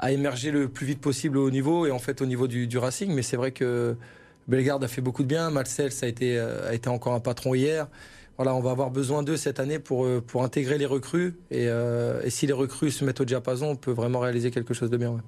à 0.00 0.10
émerger 0.10 0.50
le 0.50 0.68
plus 0.68 0.86
vite 0.86 1.00
possible 1.00 1.38
au 1.38 1.52
niveau 1.52 1.86
et 1.86 1.92
en 1.92 2.00
fait 2.00 2.20
au 2.20 2.26
niveau 2.26 2.48
du, 2.48 2.76
Racing. 2.76 3.14
Mais 3.14 3.22
c'est 3.22 3.36
vrai 3.36 3.52
que 3.52 3.94
Bellegarde 4.48 4.82
a 4.82 4.88
fait 4.88 5.02
beaucoup 5.02 5.22
de 5.22 5.28
bien. 5.28 5.50
Marcel, 5.50 5.92
ça 5.92 6.06
a 6.06 6.08
été, 6.08 6.36
a 6.36 6.74
été 6.74 6.88
encore 6.88 7.14
un 7.14 7.20
patron 7.20 7.54
hier. 7.54 7.86
On 8.48 8.60
va 8.60 8.70
avoir 8.70 8.90
besoin 8.90 9.22
d'eux 9.22 9.36
cette 9.36 9.60
année 9.60 9.78
pour, 9.78 10.06
pour 10.26 10.42
intégrer 10.42 10.78
les 10.78 10.86
recrues. 10.86 11.34
Et, 11.50 11.68
euh, 11.68 12.22
et, 12.22 12.30
si 12.30 12.46
les 12.46 12.52
recrues 12.52 12.90
se 12.90 13.04
mettent 13.04 13.20
au 13.20 13.24
diapason, 13.24 13.66
on 13.66 13.76
peut 13.76 13.92
vraiment 13.92 14.20
réaliser 14.20 14.50
quelque 14.50 14.72
chose 14.72 14.90
de 14.90 14.96
bien. 14.96 15.18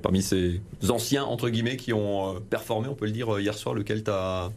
Parmi 0.00 0.22
ces 0.22 0.62
anciens, 0.88 1.24
entre 1.24 1.50
guillemets, 1.50 1.76
qui 1.76 1.92
ont 1.92 2.40
performé, 2.48 2.88
on 2.88 2.94
peut 2.94 3.04
le 3.04 3.12
dire, 3.12 3.38
hier 3.38 3.54
soir, 3.54 3.74
lequel 3.74 4.02
t'as 4.02 4.50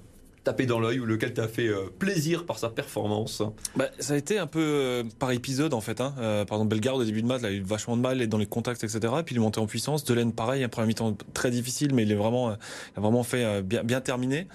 tapé 0.46 0.68
dans 0.68 0.80
l'œil 0.80 1.00
ou 1.00 1.06
lequel 1.06 1.34
t'a 1.34 1.48
fait 1.48 1.68
euh, 1.68 1.88
plaisir 1.98 2.46
par 2.46 2.60
sa 2.60 2.70
performance 2.70 3.42
bah, 3.76 3.90
Ça 4.00 4.14
a 4.14 4.16
été 4.16 4.38
un 4.38 4.48
peu 4.48 4.62
euh, 4.62 5.04
par 5.20 5.32
épisode 5.32 5.74
en 5.74 5.82
fait. 5.82 6.00
Hein. 6.00 6.14
Euh, 6.20 6.46
par 6.46 6.58
exemple, 6.58 6.70
Bellegarde 6.70 7.02
au 7.02 7.04
début 7.04 7.24
de 7.24 7.28
match, 7.28 7.42
il 7.42 7.46
a 7.48 7.52
eu 7.52 7.62
vachement 7.62 7.98
de 7.98 8.02
mal 8.02 8.26
dans 8.28 8.38
les 8.38 8.46
contacts, 8.46 8.84
etc. 8.84 9.00
Et 9.20 9.24
puis 9.24 9.36
il 9.36 9.40
est 9.40 9.42
monté 9.42 9.60
en 9.60 9.66
puissance. 9.66 10.06
Delaine, 10.06 10.32
pareil, 10.32 10.64
un 10.64 10.70
premier 10.70 10.88
mi-temps 10.88 11.18
très 11.34 11.50
difficile, 11.50 11.94
mais 11.94 12.04
il 12.04 12.12
est 12.12 12.16
vraiment, 12.16 12.52
il 12.52 12.98
a 12.98 13.02
vraiment 13.02 13.24
fait 13.24 13.64
bien, 13.64 13.84
bien 13.84 14.02
terminé. 14.02 14.48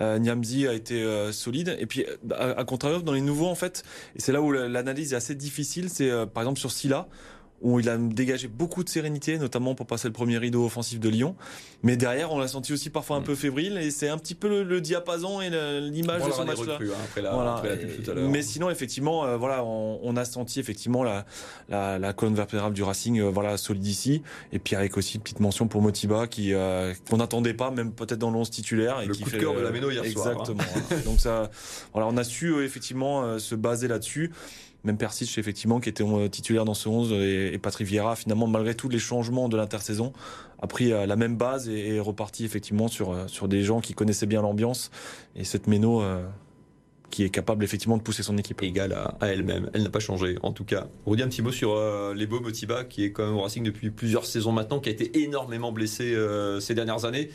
Niamzi 0.00 0.66
a 0.66 0.72
été 0.72 1.04
solide. 1.32 1.76
Et 1.78 1.86
puis, 1.86 2.04
à, 2.32 2.58
à 2.58 2.64
contrario, 2.64 3.00
dans 3.00 3.12
les 3.12 3.20
nouveaux, 3.20 3.46
en 3.46 3.54
fait, 3.54 3.84
et 4.16 4.20
c'est 4.20 4.32
là 4.32 4.42
où 4.42 4.50
l'analyse 4.50 5.12
est 5.12 5.16
assez 5.16 5.34
difficile, 5.34 5.88
c'est 5.88 6.10
par 6.34 6.42
exemple 6.42 6.58
sur 6.58 6.72
Silla 6.72 7.06
où 7.66 7.80
il 7.80 7.88
a 7.88 7.96
dégagé 7.98 8.46
beaucoup 8.46 8.84
de 8.84 8.88
sérénité, 8.88 9.38
notamment 9.38 9.74
pour 9.74 9.86
passer 9.86 10.06
le 10.06 10.12
premier 10.12 10.38
rideau 10.38 10.64
offensif 10.64 11.00
de 11.00 11.08
Lyon. 11.08 11.34
Mais 11.82 11.96
derrière, 11.96 12.32
on 12.32 12.38
l'a 12.38 12.46
senti 12.46 12.72
aussi 12.72 12.90
parfois 12.90 13.16
un 13.16 13.22
peu 13.22 13.34
fébrile, 13.34 13.76
et 13.78 13.90
c'est 13.90 14.08
un 14.08 14.18
petit 14.18 14.36
peu 14.36 14.48
le, 14.48 14.62
le 14.62 14.80
diapason 14.80 15.40
et 15.40 15.50
l'image 15.80 16.22
de 16.24 16.30
ce 16.30 16.42
match-là. 16.42 16.78
Hein, 16.80 17.20
voilà. 17.32 17.62
Mais 18.28 18.42
sinon, 18.42 18.70
effectivement, 18.70 19.24
euh, 19.24 19.36
voilà, 19.36 19.64
on, 19.64 19.98
on, 20.00 20.16
a 20.16 20.24
senti 20.24 20.60
effectivement 20.60 21.02
la, 21.02 21.26
la, 21.68 21.98
la 21.98 22.12
colonne 22.12 22.36
vertébrale 22.36 22.72
du 22.72 22.84
Racing, 22.84 23.18
euh, 23.18 23.30
voilà, 23.30 23.56
solide 23.56 23.86
ici, 23.86 24.22
et 24.52 24.60
puis 24.60 24.76
avec 24.76 24.96
aussi 24.96 25.16
une 25.16 25.22
petite 25.22 25.40
mention 25.40 25.66
pour 25.66 25.82
Motiba, 25.82 26.28
qui 26.28 26.54
euh, 26.54 26.94
qu'on 27.10 27.16
n'attendait 27.16 27.54
pas, 27.54 27.72
même 27.72 27.90
peut-être 27.90 28.20
dans 28.20 28.30
l'once 28.30 28.52
titulaire, 28.52 29.00
et 29.00 29.06
le 29.06 29.14
qui 29.14 29.24
coup 29.24 29.30
fait 29.30 29.38
de 29.38 29.42
cœur 29.42 29.54
de 29.54 29.60
la 29.60 29.72
méno 29.72 29.90
hier 29.90 30.04
exactement. 30.04 30.44
soir. 30.44 30.68
Hein. 30.92 30.96
Donc 31.04 31.18
ça, 31.18 31.50
voilà, 31.92 32.06
on 32.06 32.16
a 32.16 32.22
su 32.22 32.52
euh, 32.52 32.64
effectivement 32.64 33.40
se 33.40 33.56
baser 33.56 33.88
là-dessus 33.88 34.30
même 34.84 34.98
Persic 34.98 35.36
effectivement 35.38 35.80
qui 35.80 35.88
était 35.88 36.04
titulaire 36.30 36.64
dans 36.64 36.74
ce 36.74 36.88
11 36.88 37.12
et, 37.12 37.54
et 37.54 37.58
Patrick 37.58 37.86
Vieira 37.86 38.16
finalement 38.16 38.46
malgré 38.46 38.74
tous 38.74 38.88
les 38.88 38.98
changements 38.98 39.48
de 39.48 39.56
l'intersaison 39.56 40.12
a 40.60 40.66
pris 40.66 40.90
la 40.90 41.16
même 41.16 41.36
base 41.36 41.68
et 41.68 41.96
est 41.96 42.00
reparti 42.00 42.44
effectivement 42.44 42.88
sur, 42.88 43.28
sur 43.28 43.48
des 43.48 43.62
gens 43.62 43.80
qui 43.80 43.94
connaissaient 43.94 44.26
bien 44.26 44.42
l'ambiance 44.42 44.90
et 45.34 45.44
cette 45.44 45.66
méno 45.66 46.02
euh, 46.02 46.26
qui 47.10 47.24
est 47.24 47.30
capable 47.30 47.64
effectivement 47.64 47.96
de 47.96 48.02
pousser 48.02 48.22
son 48.22 48.36
équipe. 48.38 48.62
Égale 48.62 48.92
à, 48.92 49.16
elle-même, 49.22 49.70
elle 49.74 49.82
n'a 49.82 49.90
pas 49.90 50.00
changé 50.00 50.38
en 50.42 50.52
tout 50.52 50.64
cas. 50.64 50.88
Redis 51.04 51.22
un 51.22 51.28
petit 51.28 51.42
mot 51.42 51.52
sur 51.52 51.74
euh, 51.74 52.14
Lebo 52.14 52.40
Motiba 52.40 52.84
qui 52.84 53.04
est 53.04 53.12
quand 53.12 53.26
même 53.26 53.36
au 53.36 53.42
Racing 53.42 53.64
depuis 53.64 53.90
plusieurs 53.90 54.24
saisons 54.24 54.52
maintenant, 54.52 54.80
qui 54.80 54.88
a 54.88 54.92
été 54.92 55.22
énormément 55.22 55.72
blessé 55.72 56.14
euh, 56.14 56.60
ces 56.60 56.74
dernières 56.74 57.04
années. 57.04 57.30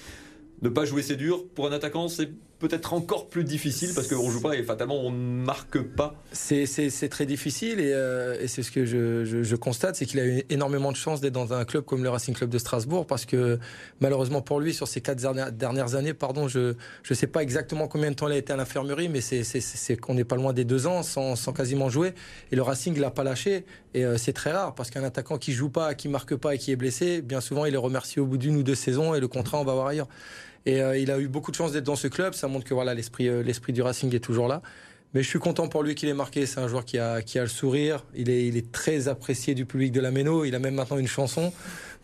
Ne 0.62 0.70
pas 0.70 0.86
jouer 0.86 1.02
c'est 1.02 1.16
dur, 1.16 1.46
pour 1.56 1.68
un 1.68 1.72
attaquant 1.72 2.08
c'est 2.08 2.32
peut-être 2.62 2.94
encore 2.94 3.28
plus 3.28 3.44
difficile 3.44 3.92
parce 3.96 4.08
qu'on 4.08 4.30
joue 4.30 4.40
pas 4.40 4.56
et 4.56 4.64
fatalement 4.64 5.04
on 5.04 5.12
ne 5.12 5.44
marque 5.44 5.82
pas. 5.82 6.14
C'est 6.32 7.10
très 7.10 7.26
difficile 7.26 7.80
et, 7.80 7.92
euh, 7.92 8.48
c'est 8.48 8.62
ce 8.62 8.72
que 8.72 8.86
je, 8.86 9.56
constate, 9.56 9.96
c'est 9.96 10.06
qu'il 10.06 10.20
a 10.20 10.26
eu 10.26 10.44
énormément 10.50 10.92
de 10.92 10.98
chance 10.98 11.22
d'être 11.22 11.34
dans 11.34 11.54
un 11.54 11.66
club 11.66 11.84
comme 11.84 12.04
le 12.04 12.10
Racing 12.10 12.36
Club 12.36 12.50
de 12.50 12.58
Strasbourg 12.60 13.06
parce 13.08 13.26
que 13.26 13.60
malheureusement 14.00 14.42
pour 14.42 14.60
lui, 14.60 14.74
sur 14.74 14.88
ces 14.88 15.02
quatre 15.02 15.20
dernières 15.52 15.96
années, 15.96 16.14
pardon, 16.14 16.48
je 16.48 16.76
ne 17.10 17.16
sais 17.16 17.28
pas 17.28 17.42
exactement 17.42 17.88
combien 17.88 18.12
de 18.12 18.16
temps 18.16 18.28
il 18.28 18.34
a 18.34 18.38
été 18.38 18.54
à 18.54 18.56
l'infirmerie, 18.56 19.10
mais 19.10 19.22
c'est 19.22 19.98
qu'on 19.98 20.14
n'est 20.14 20.24
pas 20.24 20.36
loin 20.36 20.54
des 20.54 20.64
deux 20.64 20.86
ans 20.86 21.02
sans, 21.04 21.36
quasiment 21.52 21.90
jouer 21.90 22.14
et 22.52 22.56
le 22.56 22.62
Racing 22.62 22.98
l'a 23.00 23.12
pas 23.12 23.24
lâché 23.24 23.66
et 23.94 24.06
euh, 24.06 24.18
c'est 24.18 24.34
très 24.34 24.52
rare 24.52 24.76
parce 24.76 24.92
qu'un 24.92 25.04
attaquant 25.04 25.38
qui 25.38 25.52
joue 25.52 25.70
pas, 25.70 25.96
qui 25.96 26.08
marque 26.08 26.36
pas 26.36 26.56
et 26.56 26.58
qui 26.60 26.72
est 26.72 26.76
blessé, 26.76 27.22
bien 27.22 27.42
souvent 27.42 27.66
il 27.66 27.74
est 27.74 27.78
remercié 27.78 28.22
au 28.22 28.26
bout 28.26 28.38
d'une 28.38 28.56
ou 28.56 28.64
deux 28.64 28.76
saisons 28.76 29.16
et 29.16 29.20
le 29.20 29.28
contrat 29.28 29.58
on 29.58 29.66
va 29.66 29.74
voir 29.74 29.88
ailleurs. 29.88 30.08
Et 30.66 30.82
euh, 30.82 30.98
il 30.98 31.12
a 31.12 31.20
eu 31.20 31.28
beaucoup 31.28 31.52
de 31.52 31.56
chance 31.56 31.72
d'être 31.72 31.84
dans 31.84 31.96
ce 31.96 32.08
club. 32.08 32.34
Ça 32.34 32.48
montre 32.48 32.66
que 32.66 32.74
voilà 32.74 32.94
l'esprit 32.94 33.28
euh, 33.28 33.42
l'esprit 33.44 33.74
du 33.74 33.82
Racing 33.82 34.14
est 34.16 34.20
toujours 34.20 34.48
là. 34.48 34.62
Mais 35.14 35.24
je 35.24 35.28
suis 35.28 35.40
content 35.40 35.68
pour 35.68 35.84
lui 35.84 35.96
qu'il 35.96 36.08
ait 36.08 36.14
marqué. 36.14 36.46
C'est 36.46 36.60
un 36.60 36.68
joueur 36.68 36.86
qui 36.86 36.98
a, 36.98 37.22
qui 37.22 37.38
a 37.38 37.42
le 37.42 37.50
sourire. 37.50 38.06
Il 38.16 38.30
est, 38.30 38.48
il 38.48 38.56
est 38.56 38.72
très 38.72 39.10
apprécié 39.10 39.56
du 39.56 39.66
public 39.66 39.92
de 39.92 40.00
la 40.00 40.10
Méno. 40.10 40.46
Il 40.46 40.56
a 40.56 40.60
même 40.60 40.76
maintenant 40.76 40.98
une 40.98 41.08
chanson. 41.08 41.52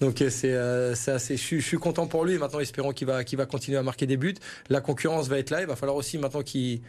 Donc 0.01 0.21
euh, 0.21 0.29
c'est 0.29 1.11
assez. 1.11 1.37
Je, 1.37 1.57
je, 1.57 1.65
suis 1.65 1.77
content 1.77 2.07
pour 2.07 2.25
lui. 2.25 2.37
Maintenant, 2.37 2.59
espérons 2.59 2.91
qu'il 2.91 3.07
va, 3.07 3.23
qu'il 3.23 3.37
va 3.37 3.45
continuer 3.45 3.77
à 3.77 3.83
marquer 3.83 4.07
des 4.07 4.17
buts. 4.17 4.35
La 4.69 4.81
concurrence 4.81 5.27
va 5.27 5.39
être 5.39 5.51
là. 5.51 5.61
Il 5.61 5.67
va 5.67 5.75
falloir 5.75 5.95
aussi 5.95 6.17
maintenant 6.17 6.41
qu'il 6.41 6.81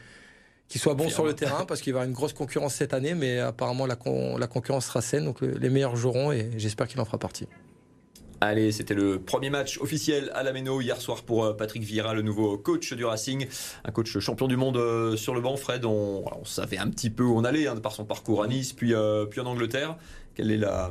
qu'il 0.69 0.83
soit 0.83 0.93
bon 0.93 1.09
sur 1.09 1.25
le 1.25 1.33
terrain 1.33 1.65
parce 1.65 1.81
qu'il 1.81 1.95
va 1.95 2.01
y 2.01 2.01
avoir 2.01 2.09
une 2.09 2.15
grosse 2.15 2.35
concurrence 2.35 2.75
cette 2.75 2.95
année. 2.95 3.15
Mais 3.15 3.39
apparemment, 3.39 3.87
la, 3.87 3.97
la 4.39 4.47
concurrence 4.47 4.87
sera 4.87 5.03
saine. 5.03 5.25
Donc 5.25 5.41
les 5.41 5.71
meilleurs 5.71 5.97
joueront 5.97 6.33
et 6.33 6.51
j'espère 6.57 6.89
qu'il 6.89 7.01
en 7.01 7.05
fera 7.05 7.19
partie. 7.19 7.47
Allez, 8.41 8.71
c'était 8.71 8.95
le 8.95 9.19
premier 9.19 9.51
match 9.51 9.81
officiel 9.81 10.31
à 10.33 10.45
la 10.45 10.53
Méno 10.53 10.81
hier 10.81 11.01
soir 11.01 11.23
pour 11.23 11.45
euh, 11.45 11.55
Patrick 11.55 11.83
Vieira, 11.83 12.15
le 12.15 12.23
nouveau 12.23 12.57
coach 12.57 12.93
du 12.93 13.05
Racing, 13.05 13.49
un 13.85 13.91
coach 13.91 14.17
champion 14.21 14.47
du 14.47 14.57
monde 14.57 14.77
euh, 14.77 15.17
sur 15.17 15.35
le 15.35 15.41
banc. 15.41 15.57
Fred, 15.57 15.85
on, 15.85 16.23
on 16.25 16.45
savait 16.45 16.79
un 16.79 16.89
petit 16.89 17.11
peu 17.11 17.25
où 17.25 17.37
on 17.37 17.43
allait 17.43 17.67
hein, 17.67 17.75
par 17.77 17.91
son 17.91 18.05
parcours 18.05 18.45
à 18.45 18.47
Nice, 18.47 18.73
puis, 18.73 18.95
euh, 18.95 19.27
puis 19.27 19.41
en 19.41 19.47
Angleterre. 19.47 19.97
Quelle 20.39 20.53
est 20.53 20.57
la, 20.57 20.91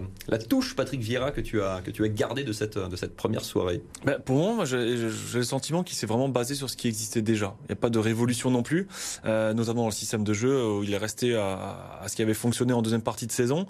touche, 0.50 0.75
Patrick 0.75 1.00
Vieira, 1.00 1.32
que 1.32 1.39
tu 1.39 1.62
as, 1.62 1.80
que 1.80 1.89
tu 1.89 2.04
as 2.04 2.10
gardé 2.10 2.44
de 2.44 2.51
cette, 2.51 2.77
de 2.77 2.96
cette 2.98 3.16
première 3.16 3.46
soirée? 3.46 3.82
Ben 4.04 4.20
Pour 4.20 4.36
moi, 4.36 4.66
j'ai 4.66 4.98
le 4.98 5.44
sentiment 5.44 5.84
qu'il 5.84 5.96
s'est 5.96 6.06
vraiment 6.06 6.27
basé 6.27 6.54
sur 6.54 6.70
ce 6.70 6.75
qui 6.75 6.89
existait 6.89 7.22
déjà. 7.22 7.56
Il 7.62 7.68
n'y 7.68 7.74
a 7.74 7.75
pas 7.77 7.89
de 7.89 7.98
révolution 7.98 8.51
non 8.51 8.62
plus, 8.62 8.89
euh, 9.24 9.54
notamment 9.54 9.84
dans 9.84 9.88
le 9.88 9.94
système 9.94 10.25
de 10.25 10.34
jeu 10.34 10.68
où 10.68 10.84
il 10.84 10.94
est 10.94 10.98
resté 10.98 11.38
à, 11.38 12.04
ce 12.08 12.18
qui 12.18 12.22
avait 12.22 12.34
fonctionné 12.34 12.74
en 12.74 12.82
deuxième 12.82 13.01
partie 13.01 13.25
de 13.25 13.32
saison. 13.32 13.68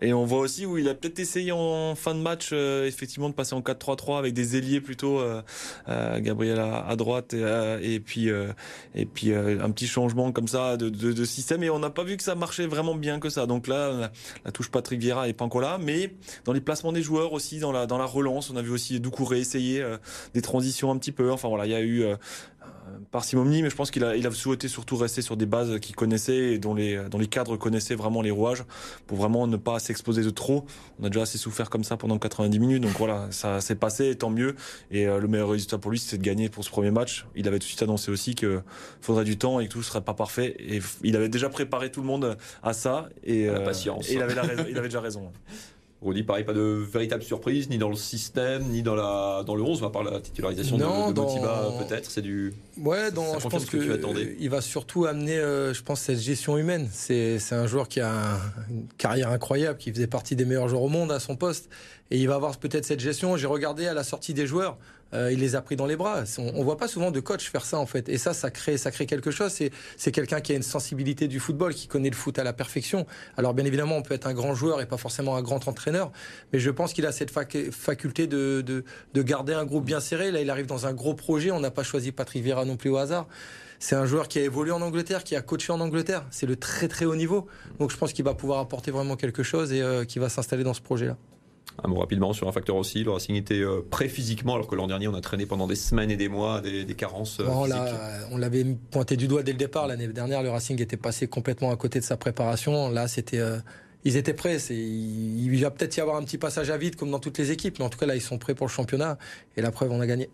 Et 0.00 0.12
on 0.12 0.24
voit 0.24 0.38
aussi 0.38 0.64
où 0.64 0.78
il 0.78 0.88
a 0.88 0.94
peut-être 0.94 1.18
essayé 1.18 1.50
en 1.50 1.96
fin 1.96 2.14
de 2.14 2.20
match, 2.20 2.50
euh, 2.52 2.86
effectivement, 2.86 3.28
de 3.28 3.34
passer 3.34 3.56
en 3.56 3.62
4-3-3 3.62 4.20
avec 4.20 4.32
des 4.32 4.56
ailiers 4.56 4.80
plutôt, 4.80 5.18
euh, 5.18 5.42
euh 5.88 6.20
Gabriel 6.20 6.60
à, 6.60 6.94
droite 6.94 7.34
et, 7.34 7.98
puis, 7.98 8.28
et 8.94 9.06
puis 9.06 9.34
un 9.34 9.70
petit 9.72 9.88
changement 9.88 10.30
comme 10.30 10.46
ça 10.46 10.76
de 10.76 11.24
système. 11.24 11.64
Et 11.64 11.70
on 11.70 11.80
n'a 11.80 11.90
pas 11.90 12.04
vu 12.04 12.16
que 12.16 12.22
ça 12.22 12.36
marchait 12.36 12.68
vraiment 12.68 12.94
bien 12.94 13.18
que 13.18 13.28
ça. 13.28 13.46
Donc 13.46 13.66
là, 13.66 13.90
la, 13.90 14.12
la 14.44 14.52
touche 14.52 14.70
Patrick 14.70 15.00
Vieira 15.00 15.15
et 15.24 15.32
Pancola, 15.32 15.78
mais 15.80 16.14
dans 16.44 16.52
les 16.52 16.60
placements 16.60 16.92
des 16.92 17.02
joueurs 17.02 17.32
aussi, 17.32 17.58
dans 17.58 17.72
la, 17.72 18.04
relance, 18.04 18.50
on 18.50 18.56
a 18.56 18.62
vu 18.62 18.70
aussi 18.70 19.00
Doucouré 19.00 19.38
essayer 19.38 19.80
euh, 19.80 19.98
des 20.34 20.42
transitions 20.42 20.90
un 20.90 20.98
petit 20.98 21.12
peu. 21.12 21.30
Enfin 21.32 21.48
voilà, 21.48 21.66
il 21.66 21.72
y 21.72 21.74
a 21.74 21.80
eu 21.80 22.02
euh, 22.02 22.16
parcimonie, 23.10 23.62
mais 23.62 23.70
je 23.70 23.76
pense 23.76 23.90
qu'il 23.90 24.04
a, 24.04 24.16
il 24.16 24.26
a 24.26 24.30
souhaité 24.30 24.68
surtout 24.68 24.96
rester 24.96 25.22
sur 25.22 25.36
des 25.36 25.46
bases 25.46 25.78
qu'il 25.80 25.96
connaissait 25.96 26.54
et 26.54 26.58
dont 26.58 26.74
les, 26.74 27.08
dont 27.10 27.18
les 27.18 27.26
cadres 27.26 27.56
connaissaient 27.56 27.94
vraiment 27.94 28.22
les 28.22 28.30
rouages 28.30 28.64
pour 29.06 29.18
vraiment 29.18 29.46
ne 29.46 29.56
pas 29.56 29.78
s'exposer 29.78 30.22
de 30.22 30.30
trop. 30.30 30.64
On 31.00 31.04
a 31.04 31.08
déjà 31.08 31.22
assez 31.22 31.38
souffert 31.38 31.70
comme 31.70 31.84
ça 31.84 31.96
pendant 31.96 32.18
90 32.18 32.58
minutes, 32.58 32.82
donc 32.82 32.92
voilà, 32.92 33.28
ça 33.30 33.60
s'est 33.60 33.74
passé, 33.74 34.10
et 34.10 34.16
tant 34.16 34.30
mieux. 34.30 34.54
Et 34.90 35.06
euh, 35.06 35.18
le 35.18 35.28
meilleur 35.28 35.50
résultat 35.50 35.78
pour 35.78 35.90
lui, 35.90 35.98
c'est 35.98 36.18
de 36.18 36.22
gagner 36.22 36.48
pour 36.48 36.64
ce 36.64 36.70
premier 36.70 36.90
match. 36.90 37.26
Il 37.34 37.48
avait 37.48 37.58
tout 37.58 37.64
de 37.64 37.68
suite 37.68 37.82
annoncé 37.82 38.10
aussi 38.10 38.34
qu'il 38.34 38.62
faudrait 39.00 39.24
du 39.24 39.38
temps 39.38 39.60
et 39.60 39.66
que 39.66 39.72
tout 39.72 39.78
ne 39.78 39.84
serait 39.84 40.02
pas 40.02 40.14
parfait. 40.14 40.56
Et 40.58 40.80
il 41.02 41.16
avait 41.16 41.28
déjà 41.28 41.48
préparé 41.48 41.90
tout 41.90 42.00
le 42.00 42.06
monde 42.06 42.36
à 42.62 42.72
ça. 42.72 43.08
Et, 43.24 43.48
à 43.48 43.54
la 43.54 43.60
patience. 43.60 44.08
Et 44.10 44.14
il 44.14 44.22
avait, 44.22 44.34
la 44.34 44.42
raison, 44.42 44.64
il 44.68 44.78
avait 44.78 44.88
déjà 44.88 45.00
raison. 45.00 45.32
Rodi, 46.06 46.22
pareil, 46.22 46.44
pas 46.44 46.52
de 46.52 46.60
véritable 46.60 47.22
surprise, 47.22 47.68
ni 47.68 47.78
dans 47.78 47.88
le 47.88 47.96
système, 47.96 48.62
ni 48.64 48.82
dans, 48.82 48.94
la, 48.94 49.42
dans 49.44 49.56
le 49.56 49.62
11, 49.62 49.82
à 49.82 49.90
part 49.90 50.04
la 50.04 50.20
titularisation 50.20 50.78
non, 50.78 51.08
de, 51.08 51.14
de 51.14 51.20
Motiba, 51.20 51.72
peut-être. 51.78 52.10
C'est 52.10 52.22
du. 52.22 52.54
Ouais, 52.78 53.10
dans, 53.10 53.38
je 53.38 53.48
pense 53.48 53.64
que, 53.66 53.76
que 53.76 54.36
il 54.38 54.48
va 54.48 54.60
surtout 54.60 55.06
amener, 55.06 55.36
euh, 55.36 55.74
je 55.74 55.82
pense, 55.82 56.00
cette 56.00 56.20
gestion 56.20 56.56
humaine. 56.56 56.88
C'est 56.92 57.38
un 57.50 57.66
joueur 57.66 57.88
qui 57.88 58.00
a 58.00 58.10
un, 58.10 58.36
une 58.70 58.86
carrière 58.98 59.30
incroyable, 59.30 59.78
qui 59.78 59.92
faisait 59.92 60.06
partie 60.06 60.36
des 60.36 60.44
meilleurs 60.44 60.68
joueurs 60.68 60.82
au 60.82 60.88
monde 60.88 61.10
à 61.10 61.18
son 61.18 61.34
poste. 61.34 61.68
Et 62.10 62.18
il 62.18 62.28
va 62.28 62.36
avoir 62.36 62.56
peut-être 62.56 62.84
cette 62.84 63.00
gestion. 63.00 63.36
J'ai 63.36 63.48
regardé 63.48 63.88
à 63.88 63.94
la 63.94 64.04
sortie 64.04 64.32
des 64.32 64.46
joueurs. 64.46 64.78
Euh, 65.14 65.32
il 65.32 65.38
les 65.38 65.54
a 65.54 65.62
pris 65.62 65.76
dans 65.76 65.86
les 65.86 65.96
bras. 65.96 66.24
On, 66.38 66.52
on 66.56 66.64
voit 66.64 66.76
pas 66.76 66.88
souvent 66.88 67.10
de 67.10 67.20
coach 67.20 67.48
faire 67.50 67.64
ça 67.64 67.78
en 67.78 67.86
fait. 67.86 68.08
Et 68.08 68.18
ça, 68.18 68.34
ça 68.34 68.50
crée, 68.50 68.76
ça 68.76 68.90
crée 68.90 69.06
quelque 69.06 69.30
chose. 69.30 69.52
C'est 69.96 70.12
quelqu'un 70.12 70.40
qui 70.40 70.52
a 70.52 70.56
une 70.56 70.62
sensibilité 70.62 71.28
du 71.28 71.40
football, 71.40 71.74
qui 71.74 71.86
connaît 71.86 72.10
le 72.10 72.16
foot 72.16 72.38
à 72.38 72.44
la 72.44 72.52
perfection. 72.52 73.06
Alors 73.36 73.54
bien 73.54 73.64
évidemment, 73.64 73.96
on 73.96 74.02
peut 74.02 74.14
être 74.14 74.26
un 74.26 74.34
grand 74.34 74.54
joueur 74.54 74.80
et 74.80 74.86
pas 74.86 74.96
forcément 74.96 75.36
un 75.36 75.42
grand 75.42 75.68
entraîneur, 75.68 76.10
mais 76.52 76.58
je 76.58 76.70
pense 76.70 76.92
qu'il 76.92 77.06
a 77.06 77.12
cette 77.12 77.30
fac 77.30 77.56
faculté 77.70 78.26
de, 78.26 78.84
garder 79.14 79.54
un 79.54 79.64
groupe 79.64 79.84
bien 79.84 80.00
serré. 80.00 80.30
Là, 80.30 80.40
il 80.40 80.50
arrive 80.50 80.66
dans 80.66 80.86
un 80.86 80.92
gros 80.92 81.14
projet. 81.14 81.50
On 81.50 81.60
n'a 81.60 81.70
pas 81.70 81.82
choisi 81.82 82.12
Patrick 82.12 82.42
Vieira 82.42 82.64
non 82.64 82.76
plus 82.76 82.90
au 82.90 82.96
hasard. 82.96 83.26
C'est 83.78 83.94
un 83.94 84.06
joueur 84.06 84.28
qui 84.28 84.38
a 84.38 84.42
évolué 84.42 84.72
en 84.72 84.80
Angleterre, 84.80 85.22
qui 85.22 85.36
a 85.36 85.42
coaché 85.42 85.72
en 85.72 85.80
Angleterre. 85.80 86.24
C'est 86.30 86.46
le 86.46 86.56
très 86.56 86.88
très 86.88 87.04
haut 87.04 87.16
niveau. 87.16 87.46
Donc 87.78 87.90
je 87.90 87.96
pense 87.96 88.12
qu'il 88.12 88.24
va 88.24 88.34
pouvoir 88.34 88.58
apporter 88.58 88.90
vraiment 88.90 89.16
quelque 89.16 89.42
chose 89.42 89.72
et 89.72 89.82
euh, 89.82 90.04
qui 90.04 90.18
va 90.18 90.28
s'installer 90.28 90.64
dans 90.64 90.74
ce 90.74 90.80
projet-là. 90.80 91.16
Un 91.84 91.88
mot 91.88 91.96
rapidement 91.96 92.32
sur 92.32 92.48
un 92.48 92.52
facteur 92.52 92.76
aussi, 92.76 93.04
le 93.04 93.10
Racing 93.10 93.36
était 93.36 93.60
euh, 93.60 93.82
prêt 93.90 94.08
physiquement 94.08 94.54
alors 94.54 94.66
que 94.66 94.74
l'an 94.74 94.86
dernier 94.86 95.08
on 95.08 95.14
a 95.14 95.20
traîné 95.20 95.44
pendant 95.44 95.66
des 95.66 95.76
semaines 95.76 96.10
et 96.10 96.16
des 96.16 96.28
mois 96.28 96.62
des, 96.62 96.84
des 96.84 96.94
carences. 96.94 97.38
Bon, 97.38 97.68
on 98.30 98.38
l'avait 98.38 98.64
pointé 98.90 99.16
du 99.16 99.28
doigt 99.28 99.42
dès 99.42 99.52
le 99.52 99.58
départ. 99.58 99.86
L'année 99.86 100.08
dernière, 100.08 100.42
le 100.42 100.48
Racing 100.48 100.80
était 100.80 100.96
passé 100.96 101.26
complètement 101.26 101.70
à 101.70 101.76
côté 101.76 102.00
de 102.00 102.04
sa 102.04 102.16
préparation. 102.16 102.88
Là, 102.88 103.08
c'était. 103.08 103.40
Euh, 103.40 103.58
ils 104.04 104.16
étaient 104.16 104.34
prêts. 104.34 104.56
Il 104.70 105.60
va 105.60 105.70
peut-être 105.70 105.96
y 105.96 106.00
avoir 106.00 106.16
un 106.16 106.22
petit 106.22 106.38
passage 106.38 106.70
à 106.70 106.78
vide 106.78 106.96
comme 106.96 107.10
dans 107.10 107.18
toutes 107.18 107.38
les 107.38 107.50
équipes, 107.50 107.78
mais 107.80 107.84
en 107.84 107.88
tout 107.88 107.98
cas 107.98 108.06
là, 108.06 108.14
ils 108.14 108.22
sont 108.22 108.38
prêts 108.38 108.54
pour 108.54 108.66
le 108.66 108.72
championnat. 108.72 109.18
Et 109.56 109.62
la 109.62 109.70
preuve, 109.70 109.90
on 109.90 110.00
a 110.00 110.06
gagné. 110.06 110.30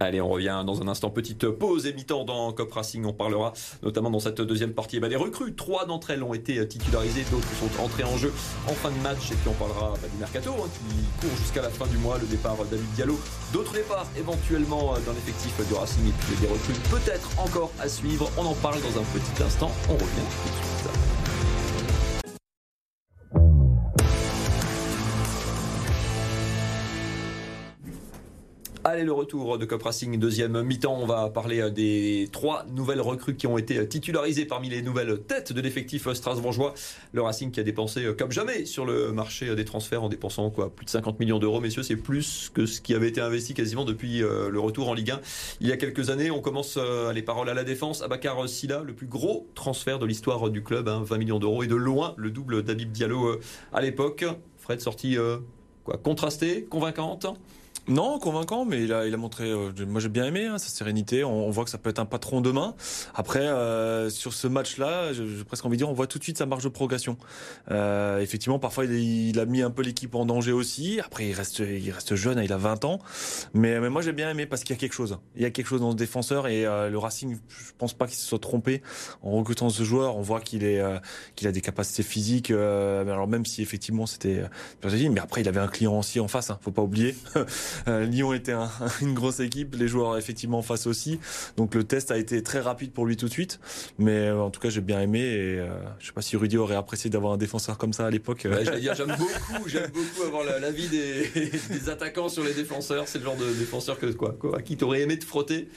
Allez, 0.00 0.20
on 0.20 0.28
revient 0.28 0.62
dans 0.64 0.80
un 0.80 0.88
instant. 0.88 1.10
Petite 1.10 1.48
pause 1.48 1.86
et 1.86 1.94
dans 2.08 2.52
Cop 2.52 2.72
Racing. 2.72 3.04
On 3.04 3.12
parlera 3.12 3.52
notamment 3.82 4.10
dans 4.10 4.20
cette 4.20 4.40
deuxième 4.40 4.72
partie 4.72 5.00
bah, 5.00 5.08
des 5.08 5.16
recrues. 5.16 5.54
Trois 5.54 5.86
d'entre 5.86 6.10
elles 6.10 6.22
ont 6.22 6.34
été 6.34 6.66
titularisées, 6.68 7.24
d'autres 7.30 7.48
sont 7.54 7.82
entrées 7.82 8.04
en 8.04 8.16
jeu 8.16 8.32
en 8.68 8.72
fin 8.72 8.90
de 8.90 8.98
match. 9.02 9.32
Et 9.32 9.34
puis 9.34 9.48
on 9.48 9.54
parlera 9.54 9.94
bah, 10.00 10.08
du 10.12 10.18
mercato 10.18 10.52
hein, 10.52 10.68
qui 10.72 11.26
court 11.26 11.36
jusqu'à 11.36 11.62
la 11.62 11.70
fin 11.70 11.86
du 11.86 11.98
mois. 11.98 12.18
Le 12.18 12.26
départ 12.26 12.56
David 12.70 12.90
Diallo, 12.94 13.18
d'autres 13.52 13.72
départs 13.72 14.06
éventuellement 14.16 14.94
dans 15.04 15.12
l'effectif 15.12 15.54
du 15.66 15.74
Racing 15.74 16.08
et 16.08 16.12
puis 16.12 16.36
des 16.40 16.46
recrues 16.46 16.74
peut-être 16.90 17.30
encore 17.38 17.72
à 17.80 17.88
suivre. 17.88 18.30
On 18.38 18.46
en 18.46 18.54
parle 18.54 18.80
dans 18.80 19.00
un 19.00 19.04
petit 19.04 19.42
instant. 19.42 19.70
On 19.88 19.94
revient 19.94 20.04
tout 20.04 20.48
de 20.48 20.54
suite. 20.54 21.37
Allez, 28.90 29.04
le 29.04 29.12
retour 29.12 29.58
de 29.58 29.66
Cop 29.66 29.82
Racing, 29.82 30.18
deuxième 30.18 30.62
mi-temps. 30.62 30.96
On 30.98 31.04
va 31.04 31.28
parler 31.28 31.70
des 31.70 32.26
trois 32.32 32.64
nouvelles 32.70 33.02
recrues 33.02 33.36
qui 33.36 33.46
ont 33.46 33.58
été 33.58 33.86
titularisées 33.86 34.46
parmi 34.46 34.70
les 34.70 34.80
nouvelles 34.80 35.20
têtes 35.20 35.52
de 35.52 35.60
l'effectif 35.60 36.10
strasbourgeois. 36.10 36.72
Le 37.12 37.20
Racing 37.20 37.50
qui 37.50 37.60
a 37.60 37.64
dépensé 37.64 38.06
comme 38.16 38.32
jamais 38.32 38.64
sur 38.64 38.86
le 38.86 39.12
marché 39.12 39.54
des 39.54 39.66
transferts 39.66 40.02
en 40.02 40.08
dépensant 40.08 40.48
quoi 40.48 40.74
plus 40.74 40.86
de 40.86 40.90
50 40.90 41.20
millions 41.20 41.38
d'euros. 41.38 41.60
Messieurs, 41.60 41.82
c'est 41.82 41.96
plus 41.96 42.50
que 42.54 42.64
ce 42.64 42.80
qui 42.80 42.94
avait 42.94 43.08
été 43.08 43.20
investi 43.20 43.52
quasiment 43.52 43.84
depuis 43.84 44.20
le 44.20 44.58
retour 44.58 44.88
en 44.88 44.94
Ligue 44.94 45.10
1 45.10 45.20
il 45.60 45.68
y 45.68 45.72
a 45.72 45.76
quelques 45.76 46.08
années. 46.08 46.30
On 46.30 46.40
commence 46.40 46.78
les 47.12 47.22
paroles 47.22 47.50
à 47.50 47.54
la 47.54 47.64
défense. 47.64 48.00
Abakar 48.00 48.48
Silla, 48.48 48.80
le 48.82 48.94
plus 48.94 49.06
gros 49.06 49.46
transfert 49.54 49.98
de 49.98 50.06
l'histoire 50.06 50.48
du 50.48 50.62
club, 50.62 50.88
hein, 50.88 51.02
20 51.04 51.18
millions 51.18 51.38
d'euros 51.38 51.62
et 51.62 51.66
de 51.66 51.76
loin 51.76 52.14
le 52.16 52.30
double 52.30 52.62
d'Abib 52.62 52.90
Diallo 52.90 53.38
à 53.70 53.82
l'époque. 53.82 54.24
Fred 54.56 54.80
sorti 54.80 55.18
quoi, 55.84 55.98
contrastée, 55.98 56.64
convaincante 56.64 57.26
non, 57.88 58.18
convaincant, 58.18 58.64
mais 58.64 58.84
il 58.84 58.92
a, 58.92 59.06
il 59.06 59.14
a 59.14 59.16
montré. 59.16 59.50
Euh, 59.50 59.70
moi, 59.86 60.00
j'ai 60.00 60.08
bien 60.08 60.26
aimé 60.26 60.46
hein, 60.46 60.58
sa 60.58 60.68
sérénité. 60.68 61.24
On, 61.24 61.46
on, 61.46 61.50
voit 61.50 61.64
que 61.64 61.70
ça 61.70 61.78
peut 61.78 61.90
être 61.90 61.98
un 61.98 62.06
patron 62.06 62.40
demain. 62.40 62.74
Après, 63.14 63.40
euh, 63.40 64.10
sur 64.10 64.32
ce 64.32 64.46
match-là, 64.46 65.12
j'ai 65.12 65.44
presque 65.44 65.64
envie 65.64 65.76
de 65.76 65.82
dire, 65.82 65.88
on 65.88 65.94
voit 65.94 66.06
tout 66.06 66.18
de 66.18 66.24
suite 66.24 66.38
sa 66.38 66.46
marge 66.46 66.64
de 66.64 66.68
progression. 66.68 67.16
Euh, 67.70 68.20
effectivement, 68.20 68.58
parfois, 68.58 68.84
il, 68.84 69.28
il, 69.28 69.40
a 69.40 69.46
mis 69.46 69.62
un 69.62 69.70
peu 69.70 69.82
l'équipe 69.82 70.14
en 70.14 70.26
danger 70.26 70.52
aussi. 70.52 71.00
Après, 71.00 71.26
il 71.28 71.32
reste, 71.32 71.60
il 71.60 71.90
reste 71.90 72.14
jeune, 72.14 72.40
il 72.42 72.52
a 72.52 72.58
20 72.58 72.84
ans. 72.84 72.98
Mais, 73.54 73.80
mais 73.80 73.90
moi, 73.90 74.02
j'ai 74.02 74.12
bien 74.12 74.30
aimé 74.30 74.46
parce 74.46 74.64
qu'il 74.64 74.74
y 74.74 74.78
a 74.78 74.80
quelque 74.80 74.92
chose. 74.92 75.18
Il 75.36 75.42
y 75.42 75.46
a 75.46 75.50
quelque 75.50 75.66
chose 75.66 75.80
dans 75.80 75.92
ce 75.92 75.96
défenseur 75.96 76.46
et 76.46 76.66
euh, 76.66 76.90
le 76.90 76.98
Racing, 76.98 77.38
je 77.48 77.72
pense 77.78 77.94
pas 77.94 78.06
qu'il 78.06 78.16
se 78.16 78.26
soit 78.26 78.38
trompé 78.38 78.82
en 79.22 79.32
recrutant 79.32 79.70
ce 79.70 79.82
joueur. 79.82 80.16
On 80.16 80.22
voit 80.22 80.40
qu'il 80.40 80.64
est, 80.64 80.80
euh, 80.80 80.98
qu'il 81.36 81.48
a 81.48 81.52
des 81.52 81.60
capacités 81.60 82.02
physiques. 82.02 82.50
Euh, 82.50 83.02
alors 83.02 83.28
même 83.28 83.46
si 83.46 83.62
effectivement 83.62 84.06
c'était, 84.06 84.42
mais 84.84 85.20
après, 85.20 85.40
il 85.40 85.48
avait 85.48 85.60
un 85.60 85.68
client 85.68 85.98
aussi 85.98 86.20
en 86.20 86.28
face. 86.28 86.50
Hein, 86.50 86.58
faut 86.60 86.70
pas 86.70 86.82
oublier. 86.82 87.16
Euh, 87.86 88.04
Lyon 88.04 88.32
était 88.32 88.52
un, 88.52 88.70
une 89.00 89.14
grosse 89.14 89.40
équipe, 89.40 89.74
les 89.76 89.88
joueurs 89.88 90.16
effectivement 90.16 90.58
en 90.58 90.62
face 90.62 90.86
aussi. 90.86 91.20
Donc 91.56 91.74
le 91.74 91.84
test 91.84 92.10
a 92.10 92.18
été 92.18 92.42
très 92.42 92.60
rapide 92.60 92.92
pour 92.92 93.06
lui 93.06 93.16
tout 93.16 93.26
de 93.26 93.32
suite. 93.32 93.60
Mais 93.98 94.28
euh, 94.28 94.40
en 94.40 94.50
tout 94.50 94.60
cas, 94.60 94.70
j'ai 94.70 94.80
bien 94.80 95.00
aimé 95.00 95.20
et 95.20 95.58
euh, 95.58 95.68
je 95.98 96.06
sais 96.06 96.12
pas 96.12 96.22
si 96.22 96.36
Rudy 96.36 96.56
aurait 96.56 96.76
apprécié 96.76 97.10
d'avoir 97.10 97.32
un 97.32 97.36
défenseur 97.36 97.78
comme 97.78 97.92
ça 97.92 98.06
à 98.06 98.10
l'époque. 98.10 98.46
Ouais, 98.50 98.64
j'aime 98.80 99.14
beaucoup, 99.18 99.68
j'aime 99.68 99.90
beaucoup 99.92 100.26
avoir 100.26 100.44
l'avis 100.60 100.88
des, 100.88 101.28
des, 101.70 101.88
attaquants 101.88 102.28
sur 102.28 102.44
les 102.44 102.54
défenseurs. 102.54 103.06
C'est 103.06 103.18
le 103.18 103.24
genre 103.24 103.36
de 103.36 103.52
défenseur 103.54 103.98
que 103.98 104.06
quoi, 104.06 104.36
quoi 104.38 104.58
à 104.58 104.62
qui 104.62 104.76
t'aurais 104.76 105.00
aimé 105.00 105.18
te 105.18 105.24
frotter 105.24 105.68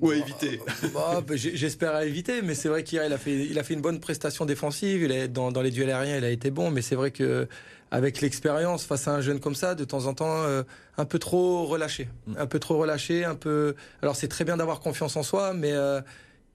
Ou 0.00 0.10
à 0.10 0.16
éviter 0.16 0.60
bah, 0.94 1.22
bah, 1.26 1.34
J'espère 1.36 1.94
à 1.94 2.04
éviter, 2.04 2.42
mais 2.42 2.54
c'est 2.54 2.68
vrai 2.68 2.84
qu'hier, 2.84 3.04
il, 3.04 3.12
a 3.12 3.18
fait, 3.18 3.46
il 3.46 3.58
a 3.58 3.62
fait 3.62 3.74
une 3.74 3.80
bonne 3.80 4.00
prestation 4.00 4.46
défensive. 4.46 5.02
Il 5.02 5.12
est 5.12 5.28
dans, 5.28 5.52
dans 5.52 5.62
les 5.62 5.70
duels 5.70 5.90
aériens, 5.90 6.18
il 6.18 6.24
a 6.24 6.30
été 6.30 6.50
bon, 6.50 6.70
mais 6.70 6.82
c'est 6.82 6.96
vrai 6.96 7.10
que 7.10 7.48
avec 7.92 8.22
l'expérience 8.22 8.84
face 8.84 9.06
à 9.06 9.12
un 9.12 9.20
jeune 9.20 9.38
comme 9.38 9.54
ça, 9.54 9.74
de 9.74 9.84
temps 9.84 10.06
en 10.06 10.14
temps, 10.14 10.44
euh, 10.44 10.62
un 10.96 11.04
peu 11.04 11.18
trop 11.18 11.66
relâché. 11.66 12.08
Mm. 12.26 12.34
Un 12.38 12.46
peu 12.46 12.58
trop 12.58 12.78
relâché, 12.78 13.24
un 13.24 13.34
peu. 13.34 13.74
Alors, 14.00 14.16
c'est 14.16 14.28
très 14.28 14.44
bien 14.44 14.56
d'avoir 14.56 14.80
confiance 14.80 15.14
en 15.16 15.22
soi, 15.22 15.52
mais 15.52 15.72
euh, 15.72 16.00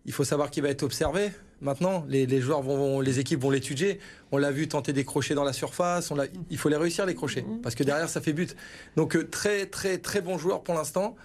il 0.06 0.14
faut 0.14 0.24
savoir 0.24 0.50
qu'il 0.50 0.64
va 0.64 0.70
être 0.70 0.82
observé. 0.82 1.32
Maintenant, 1.62 2.06
les, 2.10 2.42
joueurs 2.42 2.64
vont, 2.64 3.02
les 3.02 3.20
équipes 3.20 3.40
vont 3.40 3.52
l'étudier. 3.52 4.00
On 4.32 4.38
l'a 4.38 4.50
vu 4.52 4.68
tenter 4.68 4.94
des 4.94 5.06
crochets 5.06 5.36
dans 5.36 5.44
la 5.44 5.54
surface. 5.54 6.10
On 6.10 6.18
il 6.50 6.58
faut 6.58 6.70
les 6.70 6.76
réussir 6.76 7.06
les 7.06 7.14
crochets 7.14 7.44
mm. 7.44 7.62
parce 7.62 7.76
que 7.76 7.84
derrière 7.84 8.10
ça 8.10 8.20
fait 8.20 8.34
but. 8.34 8.56
Donc 8.96 9.16
euh, 9.16 9.28
très 9.28 9.68
très 9.68 10.00
très 10.00 10.22
bon 10.22 10.40
joueur 10.40 10.64
pour 10.64 10.74
l'instant. 10.74 11.16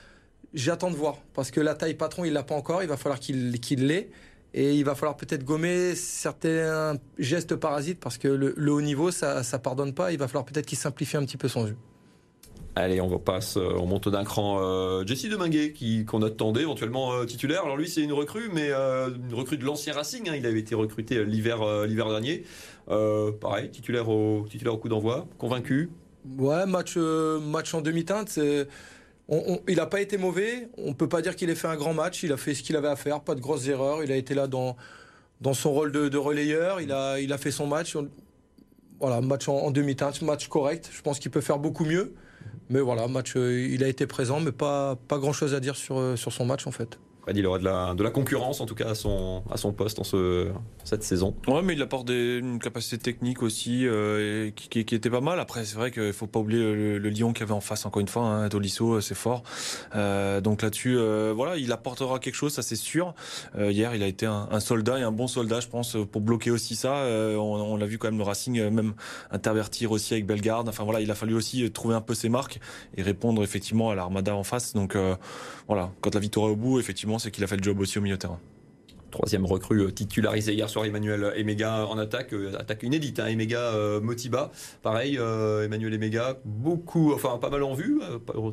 J'attends 0.52 0.90
de 0.90 0.97
voir 0.97 1.16
parce 1.33 1.50
que 1.50 1.61
la 1.61 1.75
taille 1.75 1.95
patron 1.95 2.26
il 2.26 2.35
l'a 2.35 2.42
pas 2.42 2.54
encore. 2.54 2.83
Il 2.83 2.88
va 2.88 2.99
falloir 2.99 3.19
qu'il 3.19 3.61
qu'il 3.61 3.87
l'ait. 3.87 4.11
Et 4.54 4.75
il 4.75 4.85
va 4.85 4.94
falloir 4.94 5.16
peut-être 5.16 5.44
gommer 5.44 5.94
certains 5.94 6.97
gestes 7.18 7.56
parasites 7.56 7.99
parce 8.00 8.18
que 8.18 8.28
le, 8.28 8.73
haut 8.73 8.82
niveau, 8.82 9.11
ça 9.11 9.40
ne 9.40 9.59
pardonne 9.59 9.94
pas. 9.94 10.12
Il 10.12 10.18
va 10.18 10.28
falloir 10.28 10.44
peut-être 10.44 10.66
qu'il 10.66 10.78
simplifie 10.78 11.16
un 11.16 11.25
petit 11.25 11.38
peu 11.38 11.49
son 11.49 11.66
jeu. 11.66 11.76
Allez, 12.75 13.02
on 13.02 13.18
passe, 13.18 13.59
euh, 13.59 13.75
on 13.76 13.87
monte 13.87 14.09
d'un 14.09 14.25
cran. 14.25 14.59
Euh, 14.62 15.04
Jesse 15.04 15.28
Deminguet, 15.28 15.73
qui 15.73 16.06
qu'on 16.06 16.23
attendait 16.23 16.62
éventuellement 16.62 17.12
euh, 17.12 17.26
titulaire. 17.26 17.64
Alors 17.64 17.76
lui, 17.76 17.87
c'est 17.87 18.00
une 18.00 18.14
recrue, 18.14 18.49
mais 18.52 18.71
une 18.71 19.35
recrue 19.35 19.59
de 19.59 19.64
l'ancien 19.64 19.92
Racing. 19.92 20.28
Hein. 20.28 20.37
Il 20.37 20.47
avait 20.47 20.61
été 20.61 20.75
recruté 20.75 21.23
l'hiver 21.25 21.87
l'hiver 21.87 22.09
dernier. 22.09 22.44
pareil, 23.40 23.71
titulaire 23.71 24.09
au 24.09 24.47
titulaire 24.49 24.75
au 24.75 24.78
coup 24.78 24.88
d'envoi. 24.88 25.26
Convaincu? 25.38 25.90
Ouais, 26.38 26.64
match 26.66 26.97
match 26.97 27.75
en 27.75 27.82
demi-teinte. 27.82 28.38
Il 29.68 29.76
n'a 29.76 29.86
pas 29.86 30.00
été 30.00 30.18
mauvais. 30.18 30.68
On 30.78 30.88
ne 30.88 30.94
peut 30.94 31.08
pas 31.08 31.22
dire 31.22 31.36
qu'il 31.36 31.50
ait 31.50 31.54
fait 31.54 31.68
un 31.68 31.76
grand 31.76 31.94
match. 31.94 32.22
Il 32.22 32.32
a 32.32 32.36
fait 32.36 32.54
ce 32.54 32.62
qu'il 32.62 32.76
avait 32.76 32.88
à 32.88 32.96
faire, 32.96 33.20
pas 33.20 33.34
de 33.34 33.40
grosses 33.40 33.68
erreurs. 33.68 34.04
Il 34.04 34.12
a 34.12 34.16
été 34.16 34.34
là 34.34 34.46
dans, 34.46 34.76
son 35.52 35.72
rôle 35.72 35.92
de, 35.92 36.16
relayeur. 36.16 36.80
Il 36.80 36.92
a, 36.92 37.38
fait 37.38 37.50
son 37.50 37.66
match. 37.66 37.96
Voilà, 39.00 39.20
match 39.20 39.48
en 39.48 39.70
demi-teinte, 39.70 40.22
match 40.22 40.48
correct. 40.48 40.90
Je 40.92 41.02
pense 41.02 41.18
qu'il 41.18 41.30
peut 41.30 41.40
faire 41.40 41.58
beaucoup 41.58 41.84
mieux. 41.84 42.14
Mais 42.70 42.80
voilà, 42.80 43.08
match, 43.08 43.34
euh, 43.36 43.68
il 43.70 43.84
a 43.84 43.88
été 43.88 44.06
présent, 44.06 44.40
mais 44.40 44.52
pas, 44.52 44.96
pas 44.96 45.18
grand 45.18 45.32
chose 45.32 45.54
à 45.54 45.60
dire 45.60 45.76
sur, 45.76 45.98
euh, 45.98 46.16
sur 46.16 46.32
son 46.32 46.46
match 46.46 46.66
en 46.66 46.70
fait. 46.70 46.98
Il 47.32 47.46
aura 47.46 47.58
de 47.58 47.64
la, 47.64 47.94
de 47.94 48.02
la 48.02 48.10
concurrence 48.10 48.60
en 48.60 48.66
tout 48.66 48.74
cas 48.74 48.90
à 48.90 48.94
son, 48.96 49.44
à 49.48 49.56
son 49.56 49.72
poste 49.72 50.00
en 50.00 50.04
ce, 50.04 50.50
cette 50.82 51.04
saison. 51.04 51.36
Ouais, 51.46 51.62
mais 51.62 51.74
il 51.74 51.82
apporte 51.82 52.10
une 52.10 52.58
capacité 52.58 52.98
technique 52.98 53.42
aussi 53.42 53.86
euh, 53.86 54.50
qui, 54.50 54.80
était 54.80 55.10
pas 55.10 55.20
mal. 55.20 55.38
Après, 55.38 55.64
c'est 55.64 55.76
vrai 55.76 55.92
qu'il 55.92 56.12
faut 56.12 56.26
pas 56.26 56.40
oublier 56.40 56.60
le, 56.60 56.98
le 56.98 57.08
Lyon 57.08 57.32
qu'il 57.32 57.42
y 57.42 57.44
avait 57.44 57.52
en 57.52 57.60
face 57.60 57.86
encore 57.86 58.00
une 58.00 58.08
fois. 58.08 58.24
Hein, 58.24 58.48
Tolisso, 58.48 58.94
euh, 58.94 59.00
c'est 59.00 59.14
fort. 59.14 59.44
Euh, 59.94 60.40
donc 60.40 60.62
là-dessus, 60.62 60.98
voilà, 61.34 61.56
il 61.56 61.70
apportera 61.70 62.18
quelque 62.18 62.34
chose, 62.34 62.52
ça 62.52 62.62
c'est 62.62 62.76
sûr. 62.76 63.14
Hier, 63.56 63.94
il 63.94 64.02
a 64.02 64.06
été 64.06 64.26
un, 64.26 64.60
soldat 64.60 64.98
et 64.98 65.02
un 65.02 65.12
bon 65.12 65.28
soldat, 65.28 65.60
je 65.60 65.68
pense, 65.68 65.96
pour 66.10 66.20
bloquer 66.20 66.50
aussi 66.50 66.74
ça. 66.74 67.04
on, 67.06 67.40
on 67.40 67.76
l'a 67.76 67.86
vu 67.86 67.98
quand 67.98 68.08
même 68.08 68.18
le 68.18 68.24
Racing 68.24 68.68
même 68.68 68.94
intervertir 69.30 69.92
aussi 69.92 70.14
avec 70.14 70.26
Bellegarde. 70.26 70.68
Enfin 70.68 70.84
voilà, 70.84 71.00
il 71.00 71.10
a 71.10 71.14
fallu 71.14 71.34
aussi 71.34 71.70
trouver 71.70 71.94
un 71.94 72.00
peu 72.00 72.14
ses 72.14 72.28
marques 72.28 72.58
et 72.96 73.02
répondre 73.02 73.42
effectivement 73.42 73.90
à 73.90 73.94
l'armada 73.94 74.34
en 74.34 74.44
face. 74.44 74.74
Donc 74.74 74.96
voilà, 75.68 75.90
quand 76.00 76.14
la 76.14 76.20
victoire 76.20 76.48
est 76.48 76.52
au 76.52 76.56
bout, 76.56 76.80
effectivement 76.80 77.12
c'est 77.19 77.31
qu'il 77.31 77.45
a 77.45 77.47
fait 77.47 77.57
le 77.57 77.62
job 77.62 77.81
aussi 77.81 77.99
au 77.99 78.02
milieu 78.02 78.19
terrain. 78.19 78.40
Troisième 79.12 79.45
recrue 79.45 79.83
euh, 79.83 79.90
titularisé 79.92 80.54
hier 80.54 80.71
soir, 80.71 80.87
Emmanuel 80.87 81.35
Emega 81.37 81.87
en 81.87 81.99
attaque, 81.99 82.33
euh, 82.33 82.59
attaque 82.59 82.83
inédite, 82.83 83.21
hein, 83.21 83.26
Emega 83.26 83.61
euh, 83.61 84.00
Motiba. 84.00 84.50
Pareil, 84.83 85.16
Emmanuel 85.16 85.92
Emega, 85.92 86.38
beaucoup, 86.47 87.12
enfin 87.12 87.37
pas 87.37 87.50
mal 87.50 87.62
en 87.62 87.75
vue, 87.75 88.00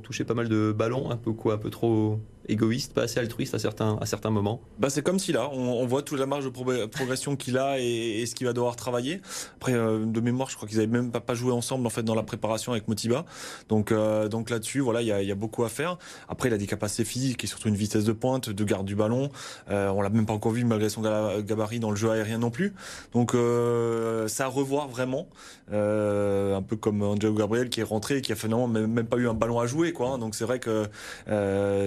touché 0.03 0.25
pas 0.25 0.33
mal 0.33 0.49
de 0.49 0.73
ballons, 0.77 1.11
un 1.11 1.17
peu 1.17 1.31
quoi, 1.31 1.53
un 1.53 1.57
peu 1.57 1.69
trop 1.69 2.19
égoïste, 2.49 2.93
pas 2.93 3.03
assez 3.03 3.19
altruiste 3.19 3.53
à 3.53 3.59
certains, 3.59 3.97
à 4.01 4.05
certains 4.07 4.31
moments 4.31 4.59
bah, 4.79 4.89
C'est 4.89 5.03
comme 5.03 5.19
si 5.19 5.31
là, 5.31 5.49
on, 5.53 5.85
voit 5.85 6.01
toute 6.01 6.19
la 6.19 6.25
marge 6.25 6.45
de 6.45 6.85
progression 6.87 7.35
qu'il 7.35 7.57
a 7.57 7.79
et, 7.79 8.25
ce 8.25 8.33
qu'il 8.33 8.47
va 8.47 8.53
devoir 8.53 8.75
travailler. 8.75 9.21
Après, 9.55 9.73
de 9.73 10.19
mémoire, 10.19 10.49
je 10.49 10.55
crois 10.55 10.67
qu'ils 10.67 10.79
n'avaient 10.79 10.91
même 10.91 11.11
pas, 11.11 11.33
joué 11.35 11.53
ensemble 11.53 11.85
en 11.85 11.91
fait 11.91 12.01
dans 12.03 12.15
la 12.15 12.23
préparation 12.23 12.71
avec 12.71 12.87
Motiba. 12.87 13.23
Donc, 13.69 13.93
donc 14.29 14.49
là-dessus, 14.49 14.79
voilà, 14.79 15.01
il 15.03 15.07
y 15.07 15.11
a, 15.11 15.21
y 15.21 15.31
a, 15.31 15.35
beaucoup 15.35 15.63
à 15.63 15.69
faire. 15.69 15.97
Après, 16.27 16.49
il 16.49 16.53
a 16.53 16.57
des 16.57 16.67
capacités 16.67 17.05
physiques 17.05 17.43
et 17.43 17.47
surtout 17.47 17.69
une 17.69 17.75
vitesse 17.75 18.03
de 18.03 18.13
pointe, 18.13 18.49
de 18.49 18.63
garde 18.63 18.85
du 18.85 18.95
ballon. 18.95 19.29
Euh, 19.69 19.89
on 19.89 20.01
l'a 20.01 20.09
même 20.09 20.25
pas 20.25 20.33
encore 20.33 20.48
vu 20.49 20.63
malgré 20.65 20.89
son 20.89 21.01
gabarit 21.41 21.79
dans 21.79 21.91
le 21.91 21.95
jeu 21.95 22.09
aérien 22.09 22.37
non 22.37 22.51
plus. 22.51 22.73
Donc, 23.13 23.33
euh, 23.35 24.27
ça 24.27 24.45
à 24.45 24.47
revoir 24.47 24.87
vraiment. 24.87 25.27
Euh, 25.71 26.55
un 26.55 26.63
peu 26.63 26.75
comme 26.75 27.03
Angelo 27.03 27.35
Gabriel 27.35 27.69
qui 27.69 27.79
est 27.79 27.83
rentré 27.83 28.17
et 28.17 28.21
qui 28.21 28.31
a 28.31 28.35
finalement 28.35 28.67
même, 28.67 29.05
pas 29.05 29.17
eu 29.17 29.29
un 29.29 29.35
ballon 29.35 29.59
à 29.59 29.67
jouer, 29.67 29.93
quoi. 29.93 30.11
Hein. 30.11 30.17
Donc 30.17 30.33
c'est 30.33 30.45
vrai 30.45 30.59
que 30.59 30.87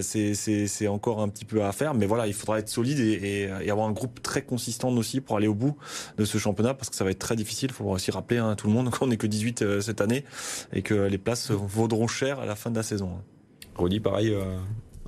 c'est 0.03 0.35
c'est 0.35 0.89
encore 0.89 1.21
un 1.21 1.29
petit 1.29 1.45
peu 1.45 1.65
à 1.65 1.73
faire. 1.73 1.95
Mais 1.95 2.07
voilà, 2.07 2.27
il 2.27 2.35
faudra 2.35 2.59
être 2.59 2.69
solide 2.69 3.01
et, 3.01 3.51
avoir 3.71 3.89
un 3.89 3.93
groupe 3.93 4.23
très 4.23 4.43
consistant 4.43 4.91
aussi 4.91 5.21
pour 5.21 5.37
aller 5.37 5.47
au 5.49 5.55
bout 5.55 5.77
de 6.19 6.25
ce 6.25 6.39
championnat 6.39 6.75
parce 6.75 6.91
que 6.91 6.97
ça 6.97 7.05
va 7.05 7.11
être 7.11 7.19
très 7.19 7.37
difficile. 7.37 7.71
Il 7.71 7.75
faut 7.75 7.85
aussi 7.87 8.11
rappeler 8.11 8.39
à 8.39 8.47
hein, 8.47 8.55
tout 8.55 8.67
le 8.67 8.73
monde 8.73 8.91
qu'on 8.99 9.09
n'est 9.09 9.17
que 9.17 9.27
18 9.27 9.63
euh, 9.63 9.81
cette 9.81 10.01
année 10.01 10.25
et 10.73 10.83
que 10.83 10.95
les 10.95 11.19
places 11.19 11.51
vaudront 11.51 12.07
cher 12.07 12.41
à 12.41 12.47
la 12.47 12.55
fin 12.55 12.71
de 12.71 12.77
la 12.77 12.83
saison. 12.83 13.11
Rodi, 13.77 14.01
pareil, 14.01 14.31
euh, 14.31 14.59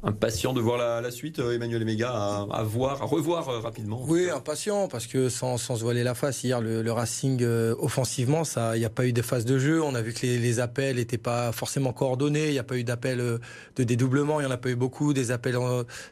impatient 0.05 0.53
de 0.53 0.61
voir 0.61 1.01
la, 1.01 1.11
suite, 1.11 1.39
euh, 1.39 1.55
Emmanuel 1.55 1.83
Emega, 1.83 2.11
à, 2.11 2.63
voir, 2.63 3.03
à 3.03 3.07
revoir 3.07 3.49
euh, 3.49 3.61
rapidement. 3.61 4.05
Oui, 4.07 4.29
impatient, 4.31 4.89
parce 4.89 5.07
que 5.07 5.29
sans, 5.29 5.57
sans 5.57 5.77
se 5.77 5.83
voiler 5.83 6.05
la 6.05 6.15
face, 6.15 6.45
hier, 6.45 6.61
le, 6.61 6.93
Racing, 6.93 7.43
euh, 7.43 7.75
offensivement, 7.79 8.43
il 8.75 8.79
n'y 8.79 8.85
a 8.85 8.91
pas 8.91 9.07
eu 9.07 9.13
de 9.13 9.23
phase 9.23 9.45
de 9.45 9.59
jeu. 9.59 9.83
On 9.83 9.95
a 9.95 10.03
vu 10.03 10.13
que 10.13 10.27
les, 10.27 10.61
appels 10.61 10.97
n'étaient 10.97 11.19
pas 11.19 11.53
forcément 11.53 11.93
coordonnés. 11.93 12.49
Il 12.49 12.53
n'y 12.53 12.59
a 12.59 12.65
pas 12.65 12.77
eu 12.77 12.85
d'appels 12.85 13.41
de 13.77 13.85
dédoublement. 13.85 14.41
Il 14.41 14.45
n'y 14.45 14.49
en 14.49 14.55
a 14.55 14.59
pas 14.59 14.71
eu 14.71 14.77
beaucoup. 14.77 15.13
Des 15.13 15.31
appels 15.31 15.59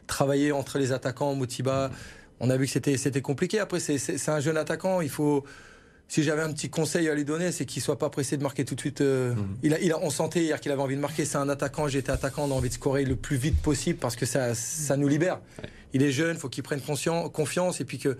travaillés 0.07 0.51
entre 0.51 0.79
les 0.79 0.91
attaquants, 0.91 1.35
Moutiba. 1.35 1.91
On 2.39 2.49
a 2.49 2.57
vu 2.57 2.67
que 2.67 2.97
c'était 2.97 3.21
compliqué. 3.21 3.59
Après, 3.59 3.79
c'est 3.79 4.29
un 4.29 4.39
jeune 4.39 4.57
attaquant. 4.57 4.99
Il 4.99 5.09
faut 5.09 5.45
si 6.07 6.21
j'avais 6.23 6.41
un 6.41 6.51
petit 6.51 6.69
conseil 6.69 7.09
à 7.09 7.15
lui 7.15 7.25
donner, 7.25 7.51
c'est 7.51 7.65
qu'il 7.65 7.81
soit 7.81 7.97
pas 7.97 8.09
pressé 8.09 8.37
de 8.37 8.43
marquer 8.43 8.65
tout 8.65 8.75
de 8.75 8.79
suite. 8.79 9.01
Euh, 9.01 9.33
mhm. 9.33 9.57
il, 9.63 9.73
a, 9.73 9.79
il 9.79 9.91
a, 9.91 9.99
on 9.99 10.09
sentait 10.09 10.43
hier 10.43 10.59
qu'il 10.59 10.71
avait 10.71 10.81
envie 10.81 10.95
de 10.95 11.01
marquer. 11.01 11.25
C'est 11.25 11.37
un 11.37 11.49
attaquant. 11.49 11.87
J'étais 11.87 12.11
attaquant. 12.11 12.45
On 12.47 12.51
a 12.51 12.53
envie 12.53 12.69
de 12.69 12.73
scorer 12.73 13.05
le 13.05 13.15
plus 13.15 13.37
vite 13.37 13.59
possible 13.61 13.97
parce 13.99 14.15
que 14.15 14.25
ça, 14.25 14.53
ça 14.53 14.97
nous 14.97 15.07
libère. 15.07 15.39
Il 15.93 16.03
est 16.03 16.11
jeune. 16.11 16.37
Faut 16.37 16.49
qu'il 16.49 16.63
prenne 16.63 16.81
confiance 16.81 17.81
et 17.81 17.85
puis 17.85 17.97
que 17.97 18.17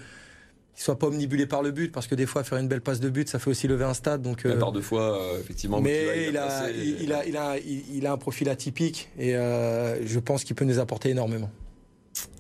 il 0.76 0.82
soit 0.82 0.98
pas 0.98 1.06
omnibulé 1.06 1.46
par 1.46 1.62
le 1.62 1.70
but 1.70 1.92
parce 1.92 2.08
que 2.08 2.16
des 2.16 2.26
fois 2.26 2.44
faire 2.44 2.58
une 2.58 2.68
belle 2.68 2.82
passe 2.82 3.00
de 3.00 3.08
but 3.08 3.30
ça 3.30 3.38
fait 3.38 3.52
aussi 3.52 3.68
lever 3.68 3.86
un 3.86 3.94
stade 3.94 4.24
donc 4.24 4.44
euh, 4.44 4.58
par 4.58 4.72
deux 4.72 4.82
fois 4.82 5.22
euh, 5.22 5.40
effectivement 5.40 5.80
mais 5.80 6.30
il 6.30 6.36
a, 6.36 6.72
il, 6.72 7.14
a, 7.14 7.26
il, 7.28 7.38
a, 7.38 7.58
il, 7.60 8.08
a, 8.08 8.12
un 8.12 8.18
profil 8.18 8.50
atypique 8.50 9.08
et 9.20 9.34
je 9.34 10.20
pense 10.20 10.44
qu'il 10.44 10.56
peut 10.56 10.66
nous 10.66 10.80
apporter 10.80 11.10
énormément 11.10 11.52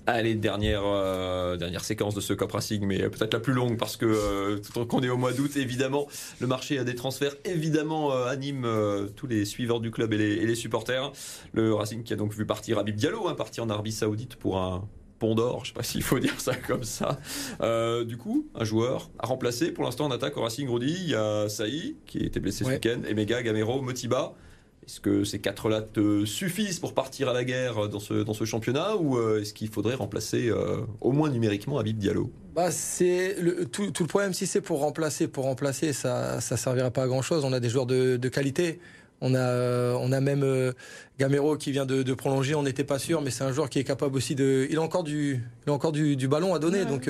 Allez, 0.05 0.35
dernière, 0.35 0.81
euh, 0.85 1.55
dernière 1.55 1.85
séquence 1.85 2.13
de 2.13 2.19
ce 2.19 2.33
Cop 2.33 2.51
Racing, 2.51 2.85
mais 2.85 3.09
peut-être 3.09 3.33
la 3.33 3.39
plus 3.39 3.53
longue 3.53 3.77
parce 3.77 3.95
que 3.95 4.05
euh, 4.05 4.85
qu'on 4.85 5.01
est 5.01 5.09
au 5.09 5.15
mois 5.15 5.31
d'août, 5.31 5.55
évidemment, 5.55 6.07
le 6.41 6.47
marché 6.47 6.77
a 6.77 6.83
des 6.83 6.95
transferts, 6.95 7.35
évidemment, 7.45 8.11
euh, 8.11 8.25
anime 8.27 8.65
euh, 8.65 9.07
tous 9.15 9.27
les 9.27 9.45
suiveurs 9.45 9.79
du 9.79 9.91
club 9.91 10.11
et 10.11 10.17
les, 10.17 10.33
et 10.33 10.45
les, 10.45 10.55
supporters. 10.55 11.13
Le 11.53 11.73
Racing 11.73 12.03
qui 12.03 12.11
a 12.11 12.17
donc 12.17 12.33
vu 12.33 12.45
partir 12.45 12.79
Abib 12.79 12.97
Diallo, 12.97 13.29
hein, 13.29 13.33
parti 13.33 13.61
en 13.61 13.69
Arabie 13.69 13.93
Saoudite 13.93 14.35
pour 14.35 14.59
un 14.59 14.89
pont 15.19 15.35
d'or, 15.35 15.63
je 15.63 15.69
sais 15.69 15.73
pas 15.73 15.83
s'il 15.83 16.03
faut 16.03 16.19
dire 16.19 16.37
ça 16.37 16.53
comme 16.53 16.83
ça. 16.83 17.19
du 18.03 18.17
coup, 18.17 18.49
un 18.55 18.65
joueur 18.65 19.09
à 19.19 19.27
remplacer. 19.27 19.71
Pour 19.71 19.85
l'instant, 19.85 20.05
en 20.05 20.11
attaque 20.11 20.35
au 20.35 20.41
Racing 20.41 20.67
Rodi, 20.67 20.97
il 21.01 21.09
y 21.11 21.15
a 21.15 21.47
Saï 21.47 21.95
qui 22.07 22.17
était 22.17 22.41
blessé 22.41 22.65
ce 22.65 22.69
week-end, 22.71 22.99
Emega, 23.07 23.41
Gamero, 23.41 23.81
Motiba. 23.81 24.35
Est-ce 24.85 24.99
que 24.99 25.23
ces 25.23 25.39
quatre-là 25.39 25.81
te 25.81 26.25
suffisent 26.25 26.79
pour 26.79 26.93
partir 26.93 27.29
à 27.29 27.33
la 27.33 27.45
guerre 27.45 27.87
dans 27.87 27.99
ce, 27.99 28.15
dans 28.15 28.33
ce 28.33 28.43
championnat 28.43 28.97
ou 28.97 29.17
euh, 29.17 29.41
est-ce 29.41 29.53
qu'il 29.53 29.69
faudrait 29.69 29.95
remplacer 29.95 30.49
euh, 30.49 30.81
au 30.99 31.13
moins 31.13 31.29
numériquement 31.29 31.77
Habib 31.79 31.97
Diallo? 31.97 32.31
Bah 32.53 32.69
c'est 32.69 33.35
le, 33.39 33.65
tout, 33.65 33.93
le 33.97 34.07
problème 34.07 34.33
si 34.33 34.45
c'est 34.45 34.61
pour 34.61 34.79
remplacer 34.79 35.27
pour 35.27 35.45
remplacer 35.45 35.93
ça 35.93 36.41
ça 36.41 36.57
servira 36.57 36.91
pas 36.91 37.03
à 37.03 37.07
grand 37.07 37.21
chose 37.21 37.45
on 37.45 37.53
a 37.53 37.59
des 37.59 37.69
joueurs 37.69 37.85
de, 37.85 38.17
qualité. 38.27 38.79
On 39.21 39.35
a 39.35 39.95
on 39.95 40.11
a 40.11 40.19
même 40.19 40.43
euh, 40.43 40.73
Gamero 41.17 41.55
qui 41.55 41.71
vient 41.71 41.85
de, 41.85 42.13
prolonger 42.13 42.53
on 42.55 42.63
n'était 42.63 42.83
pas 42.83 42.99
sûr 42.99 43.21
mais 43.21 43.31
c'est 43.31 43.45
un 43.45 43.53
joueur 43.53 43.69
qui 43.69 43.79
est 43.79 43.85
capable 43.85 44.17
aussi 44.17 44.35
de 44.35 44.67
il 44.69 44.77
a 44.77 44.81
encore 44.81 45.03
du 45.03 45.41
il 45.65 45.69
a 45.69 45.73
encore 45.73 45.93
du, 45.93 46.27
ballon 46.27 46.53
à 46.53 46.59
donner. 46.59 46.83
Donc 46.83 47.09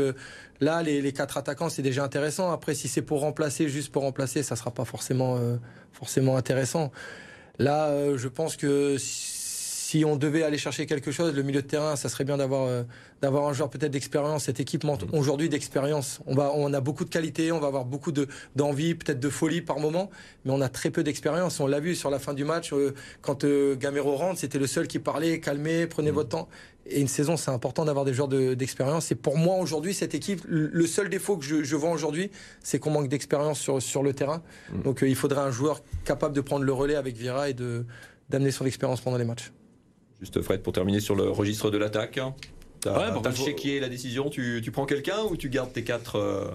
là 0.62 0.84
les, 0.84 1.02
les, 1.02 1.12
quatre 1.12 1.38
attaquants 1.38 1.70
c'est 1.70 1.82
déjà 1.82 2.04
intéressant. 2.04 2.52
Après 2.52 2.76
si 2.76 2.88
c'est 2.88 3.02
pour 3.02 3.22
remplacer 3.22 3.68
juste 3.68 3.92
pour 3.92 4.04
remplacer 4.04 4.44
ça 4.44 4.56
sera 4.56 4.70
pas 4.70 4.86
forcément 4.86 5.40
forcément 5.92 6.38
intéressant 6.38 6.92
Là, 7.60 7.90
euh, 7.90 8.18
je 8.18 8.28
pense 8.28 8.58
que 8.58 8.98
si 9.94 10.04
on 10.06 10.16
devait 10.16 10.42
aller 10.42 10.58
chercher 10.58 10.88
quelque 10.88 11.12
chose, 11.12 11.36
le 11.36 11.44
milieu 11.44 11.62
de 11.62 11.68
terrain, 11.68 11.96
ça 11.96 12.10
serait 12.10 12.24
bien 12.24 12.38
d'avoir 12.38 12.66
euh, 12.66 12.82
d'avoir 13.22 13.48
un 13.48 13.54
joueur 13.54 13.70
peut-être 13.70 13.92
d'expérience. 13.92 14.46
Cet 14.46 14.60
équipement 14.60 14.96
mm. 14.96 15.16
aujourd'hui 15.16 15.50
d'expérience, 15.50 16.20
on 16.26 16.34
va, 16.34 16.52
on 16.56 16.74
a 16.74 16.82
beaucoup 16.82 17.06
de 17.06 17.12
qualité, 17.12 17.52
on 17.52 17.60
va 17.60 17.68
avoir 17.68 17.86
beaucoup 17.86 18.12
de 18.12 18.28
d'envie, 18.56 18.96
peut-être 18.96 19.20
de 19.20 19.30
folie 19.30 19.62
par 19.62 19.78
moment, 19.78 20.10
mais 20.46 20.52
on 20.52 20.62
a 20.62 20.70
très 20.70 20.90
peu 20.90 21.04
d'expérience. 21.04 21.60
On 21.60 21.68
l'a 21.68 21.80
vu 21.80 21.94
sur 21.94 22.10
la 22.10 22.18
fin 22.18 22.34
du 22.34 22.44
match 22.44 22.74
euh, 22.74 22.96
quand 23.22 23.46
Gamero 23.46 24.16
rentre, 24.16 24.40
c'était 24.40 24.58
le 24.58 24.66
seul 24.66 24.88
qui 24.88 24.98
parlait, 24.98 25.40
calmait, 25.40 25.86
prenez 25.86 26.10
mm. 26.10 26.16
votre 26.16 26.30
temps. 26.30 26.50
Et 26.88 27.00
une 27.00 27.08
saison, 27.08 27.38
c'est 27.38 27.52
important 27.52 27.86
d'avoir 27.86 28.04
des 28.04 28.16
joueurs 28.16 28.30
d'expérience. 28.30 29.12
et 29.12 29.16
pour 29.16 29.38
moi, 29.38 29.58
aujourd'hui, 29.58 29.94
cette 29.94 30.16
équipe, 30.16 30.42
le 30.48 30.88
seul 30.88 31.08
défaut 31.08 31.38
que 31.38 31.46
je, 31.46 31.76
vois 31.76 31.92
aujourd'hui, 31.92 32.32
c'est 32.64 32.80
qu'on 32.80 32.90
manque 32.90 33.10
d'expérience 33.10 33.60
sur, 33.60 33.80
sur 33.80 34.02
le 34.02 34.14
terrain. 34.14 34.42
Mm. 34.72 34.82
Donc, 34.82 35.04
euh, 35.04 35.08
il 35.08 35.16
faudrait 35.16 35.42
un 35.42 35.52
joueur 35.52 35.84
capable 36.04 36.36
de 36.36 36.42
prendre 36.42 36.66
le 36.66 36.74
relais 36.74 36.96
avec 36.96 37.16
Vira 37.16 37.50
et 37.50 37.54
d'amener 37.54 38.50
son 38.50 38.66
expérience 38.66 39.00
pendant 39.00 39.18
les 39.18 39.26
matchs. 39.26 39.52
Juste 40.24 40.42
Fred, 40.42 40.62
pour 40.62 40.72
terminer 40.72 41.02
sur 41.02 41.16
le 41.16 41.30
registre 41.30 41.70
de 41.70 41.78
l'attaque. 41.78 42.18
T'as 42.80 42.98
Ouais, 42.98 43.14
contre, 43.14 43.36
chéquier, 43.36 43.82
la 43.82 43.90
décision, 43.90 44.30
tu, 44.30 44.62
tu 44.64 44.72
prends 44.72 44.86
quelqu'un 44.86 45.22
ou 45.30 45.36
tu 45.36 45.50
gardes 45.50 45.74
tes 45.74 45.84
quatre 45.84 46.16
euh, 46.16 46.50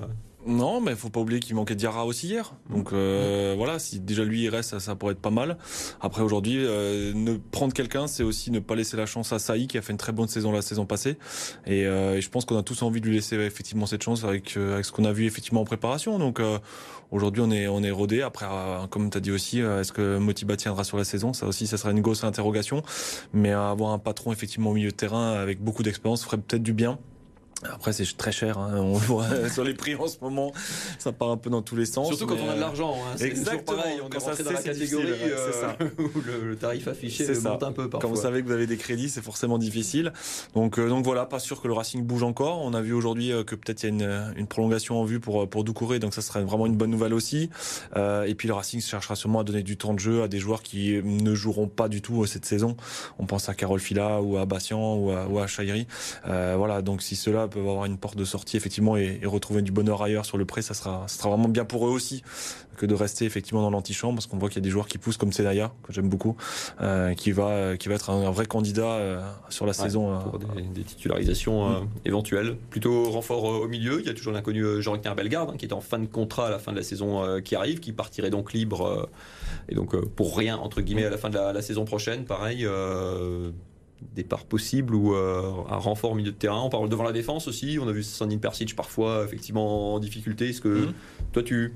Non, 0.46 0.80
mais 0.80 0.92
il 0.92 0.96
faut 0.96 1.10
pas 1.10 1.20
oublier 1.20 1.40
qu'il 1.40 1.56
manquait 1.56 1.74
Diarra 1.74 2.06
aussi 2.06 2.28
hier. 2.28 2.54
Donc 2.70 2.92
euh, 2.92 3.54
voilà, 3.56 3.78
si 3.78 3.98
déjà 3.98 4.24
lui 4.24 4.44
il 4.44 4.48
reste, 4.48 4.70
ça, 4.70 4.80
ça 4.80 4.94
pourrait 4.94 5.12
être 5.12 5.20
pas 5.20 5.30
mal. 5.30 5.58
Après 6.00 6.22
aujourd'hui, 6.22 6.64
euh, 6.64 7.12
ne 7.12 7.36
prendre 7.36 7.74
quelqu'un, 7.74 8.06
c'est 8.06 8.22
aussi 8.22 8.52
ne 8.52 8.60
pas 8.60 8.76
laisser 8.76 8.96
la 8.96 9.04
chance 9.04 9.32
à 9.32 9.40
Saï 9.40 9.66
qui 9.66 9.76
a 9.76 9.82
fait 9.82 9.92
une 9.92 9.98
très 9.98 10.12
bonne 10.12 10.28
saison 10.28 10.52
la 10.52 10.62
saison 10.62 10.86
passée. 10.86 11.18
Et, 11.66 11.86
euh, 11.86 12.16
et 12.16 12.20
je 12.20 12.30
pense 12.30 12.44
qu'on 12.44 12.56
a 12.56 12.62
tous 12.62 12.82
envie 12.82 13.00
de 13.00 13.06
lui 13.06 13.16
laisser 13.16 13.36
effectivement 13.36 13.86
cette 13.86 14.02
chance 14.02 14.24
avec, 14.24 14.56
euh, 14.56 14.74
avec 14.74 14.84
ce 14.84 14.92
qu'on 14.92 15.04
a 15.04 15.12
vu 15.12 15.26
effectivement 15.26 15.60
en 15.60 15.64
préparation. 15.64 16.18
Donc 16.20 16.38
euh, 16.38 16.58
aujourd'hui 17.10 17.42
on 17.42 17.50
est 17.50 17.66
on 17.66 17.82
est 17.82 17.90
rodé. 17.90 18.22
Après, 18.22 18.46
comme 18.90 19.10
tu 19.10 19.18
as 19.18 19.20
dit 19.20 19.32
aussi, 19.32 19.58
est-ce 19.58 19.92
que 19.92 20.18
Motiba 20.18 20.56
tiendra 20.56 20.84
sur 20.84 20.96
la 20.96 21.04
saison? 21.04 21.32
Ça 21.32 21.46
aussi, 21.46 21.66
ça 21.66 21.76
sera 21.76 21.90
une 21.90 22.00
grosse 22.00 22.22
interrogation. 22.22 22.82
Mais 23.32 23.50
avoir 23.50 23.90
un 23.90 23.98
patron 23.98 24.32
effectivement 24.32 24.70
au 24.70 24.74
milieu 24.74 24.90
de 24.90 24.96
terrain 24.96 25.32
avec 25.32 25.60
beaucoup 25.60 25.82
d'expérience 25.82 26.24
ferait 26.24 26.38
peut-être 26.38 26.62
du 26.62 26.72
bien. 26.72 26.98
Après, 27.64 27.92
c'est 27.92 28.04
très 28.16 28.30
cher. 28.32 28.56
Hein. 28.58 28.70
On 28.76 28.94
le 28.94 29.04
voit 29.04 29.26
sur 29.52 29.64
les 29.64 29.74
prix 29.74 29.94
en 29.96 30.06
ce 30.06 30.16
moment. 30.20 30.52
Ça 30.98 31.10
part 31.12 31.30
un 31.30 31.36
peu 31.36 31.50
dans 31.50 31.62
tous 31.62 31.74
les 31.76 31.86
sens. 31.86 32.08
Surtout 32.08 32.26
quand 32.26 32.36
on 32.44 32.50
a 32.50 32.54
de 32.54 32.60
l'argent. 32.60 32.94
Hein. 32.94 33.14
C'est 33.16 33.26
Exactement. 33.26 33.78
pareil. 33.78 33.98
On 34.02 34.06
est 34.06 34.10
Quand 34.10 34.20
ça 34.20 34.26
rentré 34.30 34.44
dans 34.44 34.50
c'est, 34.50 34.56
la 34.56 34.62
catégorie 34.62 35.06
euh, 35.08 35.52
ça. 35.52 35.76
où 35.98 36.20
le, 36.24 36.48
le 36.50 36.56
tarif 36.56 36.86
affiché 36.86 37.34
ça. 37.34 37.50
monte 37.50 37.62
un 37.64 37.72
peu 37.72 37.84
Quand 37.84 37.98
parfois. 37.98 38.10
vous 38.10 38.16
savez 38.16 38.42
que 38.42 38.46
vous 38.46 38.52
avez 38.52 38.66
des 38.68 38.76
crédits, 38.76 39.08
c'est 39.08 39.22
forcément 39.22 39.58
difficile. 39.58 40.12
Donc, 40.54 40.78
euh, 40.78 40.88
donc 40.88 41.04
voilà, 41.04 41.26
pas 41.26 41.40
sûr 41.40 41.60
que 41.60 41.66
le 41.66 41.74
Racing 41.74 42.04
bouge 42.04 42.22
encore. 42.22 42.60
On 42.62 42.74
a 42.74 42.80
vu 42.80 42.92
aujourd'hui 42.92 43.32
euh, 43.32 43.42
que 43.42 43.56
peut-être 43.56 43.82
il 43.82 43.86
y 43.86 43.88
a 43.90 43.92
une, 43.92 44.34
une 44.36 44.46
prolongation 44.46 45.00
en 45.00 45.04
vue 45.04 45.18
pour 45.20 45.48
pour 45.48 45.64
Doucouré, 45.64 45.98
donc 45.98 46.14
ça 46.14 46.22
serait 46.22 46.42
vraiment 46.44 46.66
une 46.66 46.76
bonne 46.76 46.90
nouvelle 46.90 47.14
aussi. 47.14 47.50
Euh, 47.96 48.24
et 48.24 48.34
puis 48.34 48.46
le 48.48 48.54
Racing 48.54 48.80
cherchera 48.80 49.16
sûrement 49.16 49.40
à 49.40 49.44
donner 49.44 49.62
du 49.64 49.76
temps 49.76 49.94
de 49.94 49.98
jeu 49.98 50.22
à 50.22 50.28
des 50.28 50.38
joueurs 50.38 50.62
qui 50.62 51.00
ne 51.02 51.34
joueront 51.34 51.66
pas 51.66 51.88
du 51.88 52.02
tout 52.02 52.24
cette 52.26 52.44
saison. 52.44 52.76
On 53.18 53.26
pense 53.26 53.48
à 53.48 53.54
Carole 53.54 53.80
Fila 53.80 54.22
ou 54.22 54.36
à 54.38 54.46
Bassian 54.46 54.94
ou 54.96 55.10
à, 55.10 55.26
ou 55.26 55.38
à 55.40 55.46
Chahiri. 55.46 55.86
Voilà, 56.24 56.82
donc 56.82 57.02
si 57.02 57.16
peuvent 57.48 57.66
avoir 57.68 57.84
une 57.86 57.98
porte 57.98 58.16
de 58.16 58.24
sortie 58.24 58.56
effectivement 58.56 58.96
et, 58.96 59.18
et 59.22 59.26
retrouver 59.26 59.62
du 59.62 59.72
bonheur 59.72 60.02
ailleurs 60.02 60.24
sur 60.26 60.38
le 60.38 60.44
prêt, 60.44 60.62
ça 60.62 60.74
sera, 60.74 61.04
ça 61.08 61.18
sera 61.18 61.30
vraiment 61.30 61.48
bien 61.48 61.64
pour 61.64 61.86
eux 61.86 61.90
aussi 61.90 62.22
que 62.76 62.86
de 62.86 62.94
rester 62.94 63.24
effectivement 63.24 63.60
dans 63.62 63.70
l'antichambre 63.70 64.14
parce 64.14 64.28
qu'on 64.28 64.38
voit 64.38 64.48
qu'il 64.48 64.58
y 64.58 64.62
a 64.62 64.62
des 64.62 64.70
joueurs 64.70 64.86
qui 64.86 64.98
poussent 64.98 65.16
comme 65.16 65.32
Senaya 65.32 65.72
que 65.82 65.92
j'aime 65.92 66.08
beaucoup 66.08 66.36
euh, 66.80 67.12
qui 67.14 67.32
va 67.32 67.76
qui 67.76 67.88
va 67.88 67.96
être 67.96 68.10
un, 68.10 68.26
un 68.28 68.30
vrai 68.30 68.46
candidat 68.46 68.92
euh, 68.92 69.20
sur 69.48 69.66
la 69.66 69.72
Ouais, 69.72 69.74
saison 69.74 70.14
euh, 70.14 70.18
pour 70.20 70.38
des, 70.38 70.62
des 70.62 70.82
titularisations 70.84 71.68
euh, 71.70 71.80
éventuelles. 72.04 72.56
Plutôt 72.70 73.10
renfort 73.10 73.50
euh, 73.50 73.64
au 73.64 73.68
milieu. 73.68 73.98
Il 74.00 74.06
y 74.06 74.10
a 74.10 74.14
toujours 74.14 74.32
l'inconnu 74.32 74.62
euh, 74.62 74.80
Jean-Rectin 74.80 75.14
Bellegarde 75.16 75.50
hein, 75.52 75.56
qui 75.58 75.66
est 75.66 75.72
en 75.72 75.80
fin 75.80 75.98
de 75.98 76.06
contrat 76.06 76.46
à 76.46 76.50
la 76.50 76.60
fin 76.60 76.70
de 76.70 76.76
la 76.76 76.84
saison 76.84 77.24
euh, 77.24 77.40
qui 77.40 77.56
arrive, 77.56 77.80
qui 77.80 77.92
partirait 77.92 78.30
donc 78.30 78.52
libre 78.52 78.86
euh, 78.86 79.06
et 79.68 79.74
donc 79.74 79.94
euh, 79.96 80.02
pour 80.14 80.36
rien 80.36 80.56
entre 80.56 80.80
guillemets 80.80 81.04
à 81.04 81.10
la 81.10 81.18
fin 81.18 81.30
de 81.30 81.34
la, 81.34 81.52
la 81.52 81.62
saison 81.62 81.84
prochaine. 81.84 82.24
Pareil. 82.26 82.64
Euh, 84.02 84.06
départ 84.14 84.44
possible 84.44 84.94
ou 84.94 85.14
euh, 85.14 85.52
un 85.68 85.76
renfort 85.76 86.12
au 86.12 86.14
milieu 86.14 86.32
de 86.32 86.36
terrain. 86.36 86.60
On 86.62 86.70
parle 86.70 86.88
devant 86.88 87.04
la 87.04 87.12
défense 87.12 87.48
aussi. 87.48 87.78
On 87.80 87.88
a 87.88 87.92
vu 87.92 88.02
Sandin 88.02 88.38
Persic 88.38 88.74
parfois 88.76 89.24
effectivement 89.24 89.94
en 89.94 89.98
difficulté. 90.00 90.48
Est-ce 90.50 90.60
que 90.60 90.68
Mhm. 90.86 90.92
toi 91.32 91.42
tu 91.42 91.74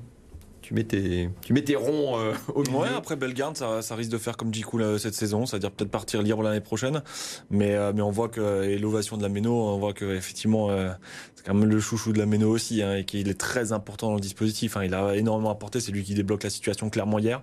tu 0.61 0.73
mets 0.73 0.85
tes 0.85 1.29
tu 1.41 1.51
mets 1.51 1.61
tes 1.61 1.75
ronds 1.75 2.17
euh, 2.17 2.33
au 2.55 2.61
milieu? 2.61 2.77
Ouais, 2.77 2.87
après 2.95 3.17
Bellegarde, 3.17 3.57
ça, 3.57 3.81
ça 3.81 3.95
risque 3.95 4.11
de 4.11 4.17
faire 4.17 4.37
comme 4.37 4.53
Djikou 4.53 4.77
là, 4.77 4.97
cette 4.97 5.13
saison, 5.13 5.45
c'est-à-dire 5.45 5.71
peut-être 5.71 5.91
partir 5.91 6.21
libre 6.21 6.41
l'année 6.41 6.61
prochaine. 6.61 7.03
Mais, 7.49 7.75
euh, 7.75 7.91
mais 7.93 8.01
on 8.01 8.11
voit 8.11 8.29
que, 8.29 8.63
et 8.63 8.77
l'ovation 8.77 9.17
de 9.17 9.23
la 9.23 9.27
Méno, 9.27 9.51
on 9.53 9.77
voit 9.77 9.91
que 9.91 10.15
effectivement, 10.15 10.69
euh, 10.69 10.89
c'est 11.35 11.45
quand 11.45 11.53
même 11.53 11.69
le 11.69 11.81
chouchou 11.81 12.13
de 12.13 12.17
la 12.19 12.25
Méno 12.25 12.49
aussi, 12.49 12.81
hein, 12.81 12.95
et 12.95 13.03
qu'il 13.03 13.27
est 13.27 13.37
très 13.37 13.73
important 13.73 14.07
dans 14.07 14.15
le 14.15 14.21
dispositif. 14.21 14.77
Hein, 14.77 14.85
il 14.85 14.93
a 14.93 15.17
énormément 15.17 15.51
apporté, 15.51 15.81
c'est 15.81 15.91
lui 15.91 16.01
qui 16.03 16.13
débloque 16.13 16.43
la 16.43 16.49
situation 16.49 16.89
clairement 16.89 17.19
hier. 17.19 17.41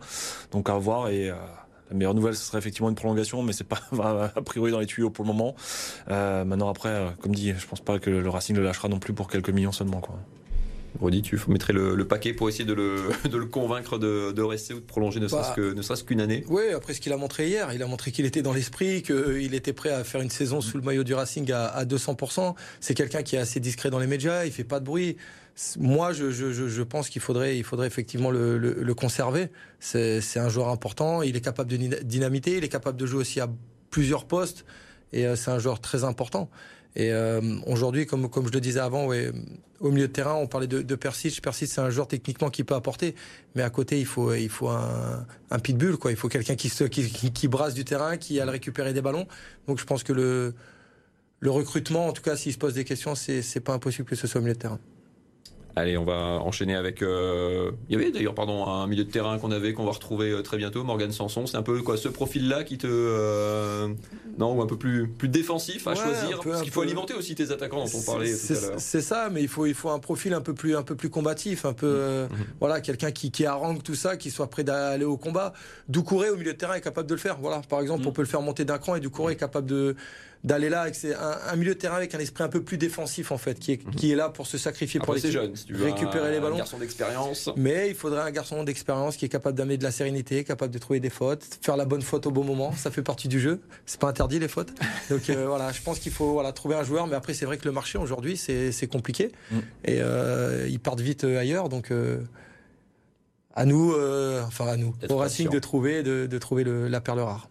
Donc 0.51 0.71
à 0.71 0.79
voir, 0.79 1.11
et 1.11 1.31
la 1.91 1.97
meilleure 1.97 2.15
nouvelle, 2.15 2.35
ce 2.37 2.45
serait 2.45 2.59
effectivement 2.59 2.89
une 2.89 2.95
prolongation, 2.95 3.43
mais 3.43 3.53
c'est 3.53 3.65
pas 3.65 3.81
a 4.37 4.43
priori 4.43 4.71
dans 4.71 4.81
les 4.81 4.87
tuyaux 4.87 5.11
pour 5.11 5.25
le 5.25 5.29
moment. 5.29 5.55
Euh, 6.09 6.45
maintenant 6.45 6.69
après, 6.69 6.89
euh, 6.91 7.11
comme 7.21 7.35
dit, 7.35 7.53
je 7.59 7.67
pense 7.67 7.81
pas 7.81 7.99
que 7.99 8.11
le 8.11 8.29
Racing 8.29 8.57
le 8.57 8.63
lâchera 8.63 8.89
non 8.89 8.99
plus 8.99 9.13
pour 9.13 9.29
quelques 9.29 9.51
millions 9.51 9.73
seulement. 9.73 10.01
Quoi. 10.01 10.17
Rodi, 11.01 11.23
tu 11.23 11.39
mettrais 11.47 11.73
le, 11.73 11.95
le 11.95 12.05
paquet 12.09 12.33
pour 12.33 12.49
essayer 12.49 12.65
de 12.65 12.73
le, 12.73 13.11
de 13.31 13.37
le 13.39 13.47
convaincre 13.47 13.97
de, 13.99 14.33
de 14.33 14.43
rester 14.43 14.75
ou 14.75 14.81
de 14.81 14.85
prolonger 14.85 15.21
ne 15.21 15.29
Bah. 15.29 15.43
serait-ce 15.43 15.55
que- 15.55 15.75
ne 15.75 15.83
serait-ce 15.83 16.03
qu'une 16.03 16.21
année 16.21 16.45
Oui, 16.49 16.63
après 16.75 16.95
ce 16.95 17.01
qu'il 17.01 17.13
a 17.13 17.17
montré 17.17 17.49
hier, 17.49 17.73
il 17.73 17.83
a 17.83 17.87
montré 17.87 18.11
qu'il 18.11 18.27
était 18.27 18.43
dans 18.43 18.53
l'esprit, 18.53 19.03
qu'il 19.03 19.55
était 19.55 19.73
prêt 19.73 19.91
à 19.91 20.03
faire 20.03 20.21
une 20.21 20.31
saison 20.31 20.61
sous 20.61 20.77
le 20.77 20.83
maillot 20.83 21.05
du 21.05 21.15
Racing 21.15 21.51
à, 21.53 21.67
à 21.67 21.85
200%. 21.85 22.55
C'est 22.81 22.95
quelqu'un 22.95 23.23
qui 23.23 23.37
est 23.37 23.39
assez 23.39 23.61
discret 23.61 23.91
dans 23.91 24.01
les 24.01 24.09
médias, 24.09 24.45
il 24.45 24.51
fait 24.53 24.65
pas 24.65 24.81
de 24.81 24.85
bruit. 24.85 25.17
Moi, 25.79 26.13
je, 26.13 26.83
pense 26.83 27.09
qu'il 27.09 27.21
faudrait, 27.21 27.59
effectivement 27.59 28.31
le, 28.31 28.95
conserver. 28.95 29.49
C'est 29.79 30.39
un 30.39 30.49
joueur 30.49 30.69
important, 30.69 31.23
il 31.23 31.37
est 31.37 31.41
capable 31.41 31.71
de 31.71 31.77
dyna- 31.77 32.03
dynamiter, 32.03 32.57
il 32.57 32.65
est 32.65 32.69
capable 32.69 32.99
de 32.99 33.07
jouer 33.07 33.21
aussi 33.21 33.41
à 33.41 33.49
plusieurs 33.91 34.25
postes, 34.25 34.65
et 35.13 35.27
euh, 35.27 35.37
c'est 35.37 35.51
un 35.51 35.59
joueur 35.59 35.81
très 35.81 36.05
important. 36.05 36.49
Et 36.97 37.13
euh, 37.13 37.41
aujourd'hui, 37.67 38.07
comme, 38.07 38.29
je 38.33 38.53
le 38.53 38.61
disais 38.61 38.81
avant, 38.81 39.09
au 39.81 39.91
milieu 39.91 40.09
de 40.09 40.13
terrain, 40.13 40.35
on 40.35 40.47
parlait 40.47 40.67
de, 40.67 40.83
de 40.83 40.95
Persic. 40.97 41.41
C'est 41.53 41.79
un 41.79 41.91
joueur 41.91 42.09
techniquement 42.09 42.51
qui 42.51 42.65
peut 42.65 42.75
apporter, 42.75 43.15
mais 43.55 43.63
à 43.63 43.71
côté, 43.71 44.01
il 44.01 44.07
faut, 44.07 44.31
un, 44.31 45.59
pitbull. 45.63 45.97
Il 46.09 46.17
faut 46.17 46.29
quelqu'un 46.29 46.57
qui, 46.57 46.69
se, 46.69 46.85
qui, 46.85 47.09
qui, 47.09 47.33
qui 47.33 47.49
brasse 47.49 47.75
du 47.75 47.85
terrain, 47.85 48.17
qui 48.17 48.41
a 48.41 48.45
le 48.45 48.51
récupérer 48.51 48.93
des 48.93 49.03
ballons. 49.03 49.27
Donc, 49.69 49.79
je 49.79 49.85
pense 49.85 50.03
que 50.03 50.13
le, 50.13 50.55
le 51.39 51.51
recrutement, 51.51 52.09
en 52.09 52.13
tout 52.13 52.23
cas, 52.23 52.37
s'il 52.37 52.53
se 52.53 52.59
pose 52.59 52.75
des 52.75 52.85
questions, 52.85 53.15
c'est 53.15 53.61
pas 53.61 53.73
impossible 53.73 54.09
que 54.09 54.17
ce 54.17 54.27
soit 54.27 54.41
au 54.41 54.43
milieu 54.43 54.55
de 54.55 54.59
terrain. 54.59 54.81
Allez, 55.77 55.97
on 55.97 56.05
va 56.05 56.41
enchaîner 56.43 56.75
avec. 56.75 57.01
euh, 57.03 57.71
Il 57.89 57.97
y 57.97 58.01
avait 58.01 58.11
d'ailleurs, 58.11 58.35
pardon, 58.35 58.67
un 58.67 58.87
milieu 58.87 59.05
de 59.05 59.11
terrain 59.11 59.39
qu'on 59.39 59.51
avait, 59.53 59.73
qu'on 59.73 59.85
va 59.85 59.93
retrouver 59.93 60.31
euh, 60.31 60.43
très 60.43 60.57
bientôt, 60.57 60.83
Morgan 60.83 61.13
Sanson. 61.13 61.47
C'est 61.47 61.57
un 61.57 61.63
peu 61.63 61.81
quoi, 61.83 61.97
ce 61.97 62.09
profil-là 62.09 62.65
qui 62.65 62.77
te. 62.77 62.87
euh, 62.89 63.89
Non, 64.39 64.53
ou 64.55 64.63
un 64.63 64.67
peu 64.67 64.77
plus, 64.77 65.07
plus 65.09 65.29
défensif 65.29 65.87
à 65.87 65.91
Ouais, 65.91 65.97
choisir 65.97 66.41
peu, 66.41 66.51
Parce 66.51 66.63
qu'il 66.63 66.73
faut 66.73 66.81
peu. 66.81 66.87
alimenter 66.87 67.15
aussi 67.15 67.35
tes 67.35 67.51
attaquants 67.53 67.85
dont 67.85 67.91
on 67.99 68.03
parlait 68.03 68.31
tout 68.31 68.37
C'est- 68.39 68.57
à 68.65 68.69
l'heure. 68.71 68.75
C'est 68.81 69.01
ça, 69.01 69.29
mais 69.31 69.43
il 69.43 69.49
faut, 69.49 69.67
il 69.67 69.75
faut 69.75 69.91
un 69.91 69.99
profil 70.01 70.35
un 70.35 70.41
peu 70.41 70.55
plus, 70.55 70.75
un 70.77 70.83
peu 70.83 70.97
plus 70.97 71.09
combatif, 71.11 71.65
un 71.65 71.73
peu, 71.73 71.87
euh, 71.87 72.27
Mhm. 72.29 72.37
voilà, 72.59 72.81
quelqu'un 72.81 73.11
qui, 73.13 73.31
qui 73.31 73.47
harangue 73.47 73.83
tout 73.83 73.95
ça, 73.95 74.17
qui 74.17 74.31
soit 74.31 74.49
prêt 74.51 74.65
d'aller 74.65 75.05
au 75.05 75.17
combat. 75.17 75.53
Doucouré 75.89 76.31
au 76.31 76.37
milieu 76.37 76.53
de 76.53 76.59
terrain 76.59 76.75
est 76.75 76.81
capable 76.81 77.09
de 77.09 77.15
le 77.15 77.21
faire. 77.21 77.39
Voilà, 77.41 77.61
par 77.69 77.81
exemple, 77.81 78.03
Mhm. 78.03 78.09
on 78.09 78.13
peut 78.13 78.23
le 78.23 78.29
faire 78.29 78.43
monter 78.43 78.65
d'un 78.65 78.79
cran 78.79 78.97
et 78.97 79.01
Doucouré 79.01 79.35
est 79.35 79.37
capable 79.37 79.69
de 79.69 79.95
d'aller 80.43 80.71
là 80.71 80.81
avec 80.83 80.95
ses- 80.95 81.13
un, 81.15 81.37
un 81.49 81.57
milieu 81.57 81.75
de 81.75 81.79
terrain 81.79 81.97
avec 81.97 82.15
un 82.15 82.19
esprit 82.19 82.43
un 82.43 82.49
peu 82.49 82.63
plus 82.63 82.79
défensif 82.79 83.31
en 83.31 83.37
fait, 83.37 83.59
qui 83.59 83.73
est, 83.73 83.91
qui 83.97 84.11
est 84.11 84.15
là 84.17 84.31
pour 84.31 84.47
se 84.47 84.57
sacrifier 84.57 84.99
pour 84.99 85.11
Après, 85.11 85.21
c'est 85.21 85.27
l'équipe. 85.29 85.43
jeune, 85.43 85.55
si 85.57 85.67
tu 85.67 85.75
veux. 85.75 85.85
récupérer 85.85 86.29
un- 86.29 86.31
les 86.33 86.41
ballons. 86.41 86.55
Un 86.55 86.59
garçon 86.59 86.79
d'expérience. 86.79 87.51
Mais 87.57 87.89
il 87.91 87.95
faudrait 87.95 88.23
un 88.23 88.31
garçon 88.31 88.65
d'expérience 88.65 89.17
qui 89.19 89.27
est 89.27 89.29
capable 89.29 89.59
d'amener 89.59 89.77
de 89.77 89.83
la 89.85 89.91
sérénité, 89.91 90.43
capable 90.45 90.73
de 90.73 90.79
trouver 90.79 90.99
des 90.99 91.11
fautes, 91.11 91.45
faire 91.61 91.77
la 91.77 91.85
bonne 91.85 92.01
faute 92.03 92.27
au 92.27 92.31
bon 92.31 92.45
moment. 92.45 92.73
Ça 92.73 92.91
fait 92.91 93.03
partie 93.03 93.29
du 93.29 93.39
jeu. 93.39 93.61
C'est 93.85 94.01
pas 94.01 94.09
interdit 94.09 94.39
les 94.39 94.49
fautes. 94.49 94.71
Donc 95.11 95.29
euh, 95.29 95.47
voilà, 95.47 95.73
je 95.73 95.83
pense 95.83 95.99
qu'il 95.99 96.13
faut 96.13 96.33
voilà 96.33 96.53
trouver 96.53 96.75
un 96.77 96.85
joueur. 96.85 97.07
Mais 97.07 97.17
après, 97.17 97.35
c'est 97.35 97.45
vrai 97.45 97.59
que 97.59 97.67
le 97.67 97.73
marché 97.73 97.99
aujourd'hui, 97.99 98.37
c'est 98.39 98.73
c'est 98.73 98.87
compliqué 98.87 99.33
Mm. 99.51 99.59
et 99.85 99.99
euh, 100.01 100.67
ils 100.71 100.81
partent 100.81 101.01
vite 101.01 101.25
euh, 101.25 101.39
ailleurs. 101.39 101.69
Donc 101.69 101.91
euh, 101.91 102.19
à 103.55 103.67
nous, 103.67 103.93
enfin 104.47 104.67
à 104.69 104.77
nous, 104.77 104.95
au 105.11 105.17
Racing 105.19 105.47
patient. 105.47 105.51
de 105.55 105.59
trouver 105.59 106.03
de, 106.03 106.27
de 106.27 106.39
trouver 106.39 106.65
le- 106.65 106.89
la 106.89 107.01
perle 107.01 107.21
rare. 107.21 107.49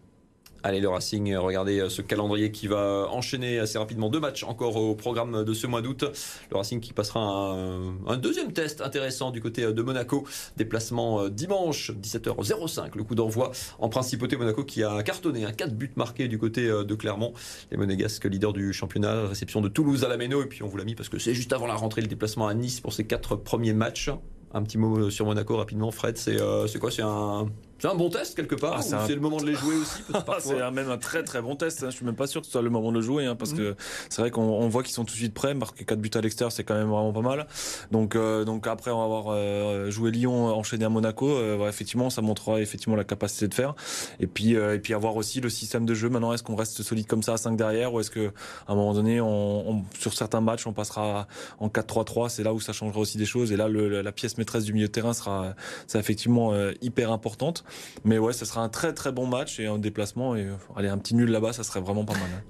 Allez, 0.61 0.81
le 0.81 0.89
Racing, 0.89 1.33
regardez 1.37 1.79
euh, 1.79 1.89
ce 1.89 2.01
calendrier 2.01 2.51
qui 2.51 2.67
va 2.67 3.07
enchaîner 3.11 3.59
assez 3.59 3.77
rapidement 3.77 4.09
deux 4.09 4.19
matchs 4.19 4.43
encore 4.43 4.75
au 4.75 4.93
programme 4.93 5.45
de 5.45 5.53
ce 5.53 5.67
mois 5.67 5.81
d'août. 5.81 6.03
Le 6.51 6.57
Racing 6.57 6.81
qui 6.81 6.91
passera 6.91 7.21
un, 7.21 8.17
deuxième 8.17 8.51
test 8.51 8.81
intéressant 8.81 9.31
du 9.31 9.41
côté 9.41 9.63
euh, 9.63 9.71
de 9.71 9.81
Monaco. 9.81 10.27
Déplacement 10.57 11.21
euh, 11.21 11.29
dimanche, 11.29 11.91
17h05, 11.91 12.97
le 12.97 13.03
coup 13.05 13.15
d'envoi 13.15 13.51
en 13.79 13.87
principauté 13.87 14.35
Monaco 14.35 14.65
qui 14.65 14.83
a 14.83 15.01
cartonné, 15.01 15.45
un 15.45 15.53
4 15.53 15.73
buts 15.73 15.91
marqués 15.95 16.27
du 16.27 16.37
côté 16.37 16.67
de 16.67 16.95
Clermont. 16.95 17.33
Les 17.71 17.77
Monégasques 17.77 18.25
leaders 18.25 18.51
du 18.51 18.73
championnat, 18.73 19.27
réception 19.27 19.61
de 19.61 19.69
Toulouse 19.69 20.03
à 20.03 20.09
la 20.09 20.17
Méno. 20.17 20.43
Et 20.43 20.47
puis 20.47 20.61
on 20.63 20.67
vous 20.67 20.77
l'a 20.77 20.83
mis 20.83 20.95
parce 20.95 21.07
que 21.07 21.19
c'est 21.19 21.33
juste 21.33 21.53
avant 21.53 21.67
la 21.67 21.75
rentrée, 21.75 22.01
le 22.01 22.07
déplacement 22.07 22.47
à 22.47 22.53
Nice 22.53 22.81
pour 22.81 22.91
ces 22.91 23.05
quatre 23.05 23.37
premiers 23.37 23.73
matchs. 23.73 24.09
Un 24.53 24.63
petit 24.63 24.77
mot 24.77 25.09
sur 25.09 25.25
Monaco 25.25 25.55
rapidement, 25.55 25.91
Fred. 25.91 26.17
C'est 26.17 26.35
quoi? 26.79 26.91
C'est 26.91 27.03
un, 27.03 27.47
c'est 27.79 27.87
un 27.87 27.95
bon 27.95 28.09
test 28.09 28.35
quelque 28.35 28.55
part 28.55 28.75
Ah, 28.77 28.81
c'est 28.81 28.93
un- 28.95 29.07
le 29.07 29.19
moment 29.19 29.37
de 29.37 29.45
les 29.45 29.55
jouer 29.55 29.75
aussi 29.75 30.01
Ah, 30.13 30.23
c'est 30.39 30.71
même 30.71 30.89
un 30.89 30.97
très 30.97 31.23
très 31.23 31.41
bon 31.41 31.55
test. 31.55 31.83
hein. 31.83 31.89
Je 31.89 31.95
suis 31.95 32.05
même 32.05 32.15
pas 32.15 32.27
sûr 32.27 32.41
que 32.41 32.45
ce 32.45 32.51
soit 32.51 32.61
le 32.61 32.69
moment 32.69 32.91
de 32.91 32.97
le 32.97 33.01
jouer, 33.01 33.25
hein, 33.25 33.35
parce 33.35 33.53
que 33.53 33.75
c'est 34.09 34.21
vrai 34.21 34.31
qu'on 34.31 34.41
on 34.43 34.67
voit 34.69 34.83
qu'ils 34.83 34.93
sont 34.93 35.05
tout 35.05 35.13
de 35.13 35.17
suite 35.19 35.33
prêts. 35.33 35.53
Marquer 35.53 35.85
4 35.85 35.99
buts 35.99 36.09
à 36.13 36.21
l'extérieur, 36.21 36.51
c'est 36.51 36.63
quand 36.63 36.75
même 36.75 36.89
vraiment 36.89 37.11
pas 37.13 37.21
mal. 37.21 37.47
Donc, 37.91 38.15
euh, 38.15 38.45
donc 38.45 38.67
après, 38.67 38.91
on 38.91 38.97
va 38.99 39.03
avoir 39.05 39.25
euh, 39.29 39.89
joué 39.89 40.11
Lyon, 40.11 40.47
enchaîné 40.53 40.85
à 40.85 40.89
Monaco. 40.89 41.29
Euh, 41.29 41.57
ouais, 41.57 41.69
effectivement, 41.69 42.09
ça 42.09 42.21
montrera 42.21 42.59
effectivement 42.61 42.95
la 42.95 43.03
capacité 43.03 43.47
de 43.47 43.53
faire. 43.53 43.75
Et 44.19 44.27
puis, 44.27 44.55
euh, 44.55 44.75
et 44.75 44.79
puis 44.79 44.93
avoir 44.93 45.15
aussi 45.15 45.39
le 45.41 45.49
système 45.49 45.85
de 45.85 45.93
jeu. 45.93 46.09
Maintenant, 46.09 46.33
est-ce 46.33 46.43
qu'on 46.43 46.55
reste 46.55 46.81
solide 46.83 47.07
comme 47.07 47.23
ça 47.23 47.33
à 47.33 47.37
5 47.37 47.55
derrière, 47.57 47.93
ou 47.93 47.99
est-ce 47.99 48.11
que 48.11 48.27
à 48.67 48.71
un 48.73 48.75
moment 48.75 48.93
donné, 48.93 49.21
on, 49.21 49.69
on- 49.69 49.83
sur 49.97 50.13
certains 50.13 50.41
matchs, 50.41 50.67
on 50.67 50.73
passera 50.73 51.27
en 51.59 51.67
4-3-3. 51.69 52.29
C'est 52.29 52.43
là 52.43 52.53
où 52.53 52.59
ça 52.59 52.73
changera 52.73 52.99
aussi 52.99 53.17
des 53.17 53.25
choses. 53.25 53.51
Et 53.51 53.57
là, 53.57 53.67
le- 53.67 54.01
la 54.01 54.11
pièce 54.11 54.37
maîtresse 54.37 54.63
du 54.65 54.73
milieu 54.73 54.87
de 54.87 54.91
terrain 54.91 55.13
sera, 55.13 55.53
sera 55.87 55.99
effectivement 55.99 56.53
euh, 56.53 56.73
hyper 56.81 57.11
importante. 57.11 57.63
Mais 58.05 58.17
ouais, 58.17 58.33
ça 58.33 58.45
sera 58.45 58.61
un 58.61 58.69
très 58.69 58.93
très 58.93 59.11
bon 59.11 59.25
match 59.27 59.59
et 59.59 59.67
un 59.67 59.77
déplacement. 59.77 60.35
Et 60.35 60.45
euh, 60.45 60.55
allez, 60.75 60.89
un 60.89 60.97
petit 60.97 61.15
nul 61.15 61.29
là-bas, 61.29 61.53
ça 61.53 61.63
serait 61.63 61.81
vraiment 61.81 62.05
pas 62.05 62.13
mal. 62.13 62.23
hein. 62.35 62.43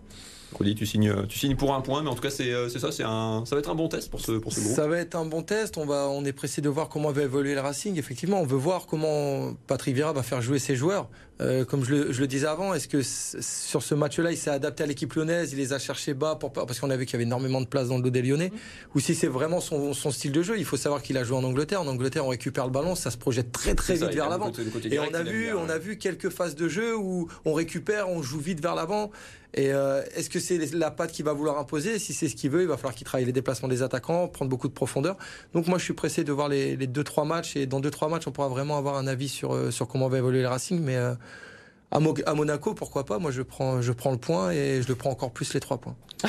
Rudy, 0.57 0.75
tu 0.75 0.85
signes, 0.85 1.13
tu 1.27 1.37
signes 1.37 1.55
pour 1.55 1.73
un 1.73 1.81
point, 1.81 2.01
mais 2.01 2.09
en 2.09 2.15
tout 2.15 2.21
cas, 2.21 2.29
c'est 2.29 2.51
euh, 2.51 2.69
c'est 2.69 2.79
ça, 2.79 2.91
c'est 2.91 3.03
un, 3.03 3.43
ça 3.45 3.55
va 3.55 3.59
être 3.59 3.69
un 3.69 3.75
bon 3.75 3.87
test 3.87 4.09
pour 4.09 4.21
ce, 4.21 4.33
pour 4.33 4.51
ce 4.51 4.59
groupe. 4.59 4.75
Ça 4.75 4.87
va 4.87 4.97
être 4.97 5.15
un 5.15 5.25
bon 5.25 5.43
test. 5.43 5.77
On 5.77 5.85
va, 5.85 6.07
on 6.09 6.25
est 6.25 6.33
pressé 6.33 6.61
de 6.61 6.69
voir 6.69 6.89
comment 6.89 7.11
va 7.11 7.23
évoluer 7.23 7.53
le 7.53 7.61
Racing. 7.61 7.97
Effectivement, 7.97 8.41
on 8.41 8.45
veut 8.45 8.57
voir 8.57 8.87
comment 8.87 9.53
Patrick 9.67 9.95
Vieira 9.95 10.13
va 10.13 10.23
faire 10.23 10.41
jouer 10.41 10.59
ses 10.59 10.75
joueurs. 10.75 11.09
Euh, 11.41 11.63
comme 11.63 11.85
je 11.85 11.91
le, 11.91 12.11
je 12.11 12.19
le, 12.19 12.27
disais 12.27 12.47
avant, 12.47 12.73
est-ce 12.73 12.89
que 12.89 13.01
sur 13.01 13.81
ce 13.81 13.95
match-là, 13.95 14.31
il 14.31 14.37
s'est 14.37 14.49
adapté 14.49 14.83
à 14.83 14.87
l'équipe 14.87 15.13
lyonnaise, 15.13 15.53
il 15.53 15.57
les 15.57 15.71
a 15.71 15.79
cherchés 15.79 16.13
bas 16.13 16.35
pour, 16.35 16.51
parce 16.51 16.81
qu'on 16.81 16.89
a 16.89 16.97
vu 16.97 17.05
qu'il 17.05 17.13
y 17.13 17.15
avait 17.15 17.23
énormément 17.23 17.61
de 17.61 17.65
place 17.65 17.87
dans 17.87 17.95
le 17.95 18.03
dos 18.03 18.09
des 18.09 18.21
Lyonnais, 18.21 18.49
mmh. 18.49 18.57
ou 18.95 18.99
si 18.99 19.15
c'est 19.15 19.27
vraiment 19.27 19.61
son, 19.61 19.93
son, 19.93 20.11
style 20.11 20.33
de 20.33 20.41
jeu. 20.41 20.57
Il 20.57 20.65
faut 20.65 20.75
savoir 20.75 21.01
qu'il 21.01 21.17
a 21.17 21.23
joué 21.23 21.37
en 21.37 21.43
Angleterre. 21.45 21.81
En 21.81 21.87
Angleterre, 21.87 22.25
on 22.25 22.29
récupère 22.29 22.65
le 22.65 22.71
ballon, 22.71 22.93
ça 22.95 23.09
se 23.09 23.17
projette 23.17 23.53
très 23.53 23.73
très 23.73 23.93
vite 23.93 24.13
vers 24.13 24.29
l'avant. 24.29 24.51
Et 24.91 24.99
on 24.99 25.13
a 25.13 25.23
vu, 25.23 25.53
on 25.53 25.69
a 25.69 25.77
vu 25.77 25.97
quelques 25.97 26.29
phases 26.29 26.55
de 26.55 26.67
jeu 26.67 26.97
où 26.97 27.29
on 27.45 27.53
récupère, 27.53 28.09
on 28.09 28.21
joue 28.21 28.39
vite 28.39 28.61
vers 28.61 28.75
l'avant. 28.75 29.09
Et 29.53 29.73
euh, 29.73 30.03
est-ce 30.15 30.29
que 30.29 30.39
c'est 30.39 30.57
la 30.73 30.91
patte 30.91 31.11
qu'il 31.11 31.25
va 31.25 31.33
vouloir 31.33 31.57
imposer? 31.57 31.97
Si 31.97 32.13
c'est 32.13 32.29
ce 32.29 32.35
qu'il 32.35 32.51
veut, 32.51 32.61
il 32.61 32.67
va 32.67 32.77
falloir 32.77 32.93
qu'il 32.93 33.05
travaille 33.05 33.25
les 33.25 33.31
déplacements 33.31 33.67
des 33.67 33.81
attaquants, 33.81 34.27
prendre 34.27 34.49
beaucoup 34.49 34.67
de 34.67 34.73
profondeur. 34.73 35.17
Donc 35.53 35.67
moi, 35.67 35.79
je 35.79 35.83
suis 35.83 35.93
pressé 35.93 36.23
de 36.23 36.31
voir 36.31 36.49
les, 36.49 36.75
les 36.75 36.87
deux 36.87 37.03
trois 37.03 37.25
matchs 37.25 37.55
et 37.55 37.65
dans 37.65 37.79
deux 37.79 37.89
trois 37.89 38.09
matchs, 38.09 38.27
on 38.27 38.31
pourra 38.31 38.47
vraiment 38.47 38.77
avoir 38.77 38.95
un 38.97 39.07
avis 39.07 39.29
sur 39.29 39.53
euh, 39.53 39.71
sur 39.71 39.87
comment 39.87 40.07
va 40.07 40.19
évoluer 40.19 40.41
le 40.41 40.47
Racing. 40.47 40.79
Mais 40.81 40.97
euh, 40.97 41.15
à, 41.91 41.99
Monaco, 41.99 42.75
pourquoi 42.75 43.05
pas? 43.05 43.17
Moi, 43.17 43.31
je 43.31 43.41
prends 43.41 43.81
je 43.81 43.91
prends 43.91 44.11
le 44.11 44.19
point 44.19 44.51
et 44.51 44.83
je 44.83 44.87
le 44.87 44.95
prends 44.95 45.09
encore 45.09 45.31
plus 45.31 45.51
les 45.55 45.59
trois 45.59 45.79
points. 45.79 45.95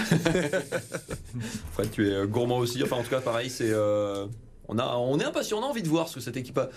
Fred, 1.72 1.90
tu 1.90 2.10
es 2.10 2.26
gourmand 2.26 2.58
aussi. 2.58 2.82
Enfin, 2.82 2.96
en 2.96 3.02
tout 3.02 3.10
cas, 3.10 3.20
pareil, 3.20 3.50
c'est 3.50 3.74
on 3.74 4.78
a 4.78 4.96
on 4.96 5.18
est 5.18 5.24
impatient, 5.24 5.58
on 5.58 5.62
a 5.62 5.66
envie 5.66 5.82
de 5.82 5.88
voir 5.88 6.08
ce 6.08 6.14
que 6.14 6.20
cette 6.20 6.38
équipe 6.38 6.56
a 6.56 6.70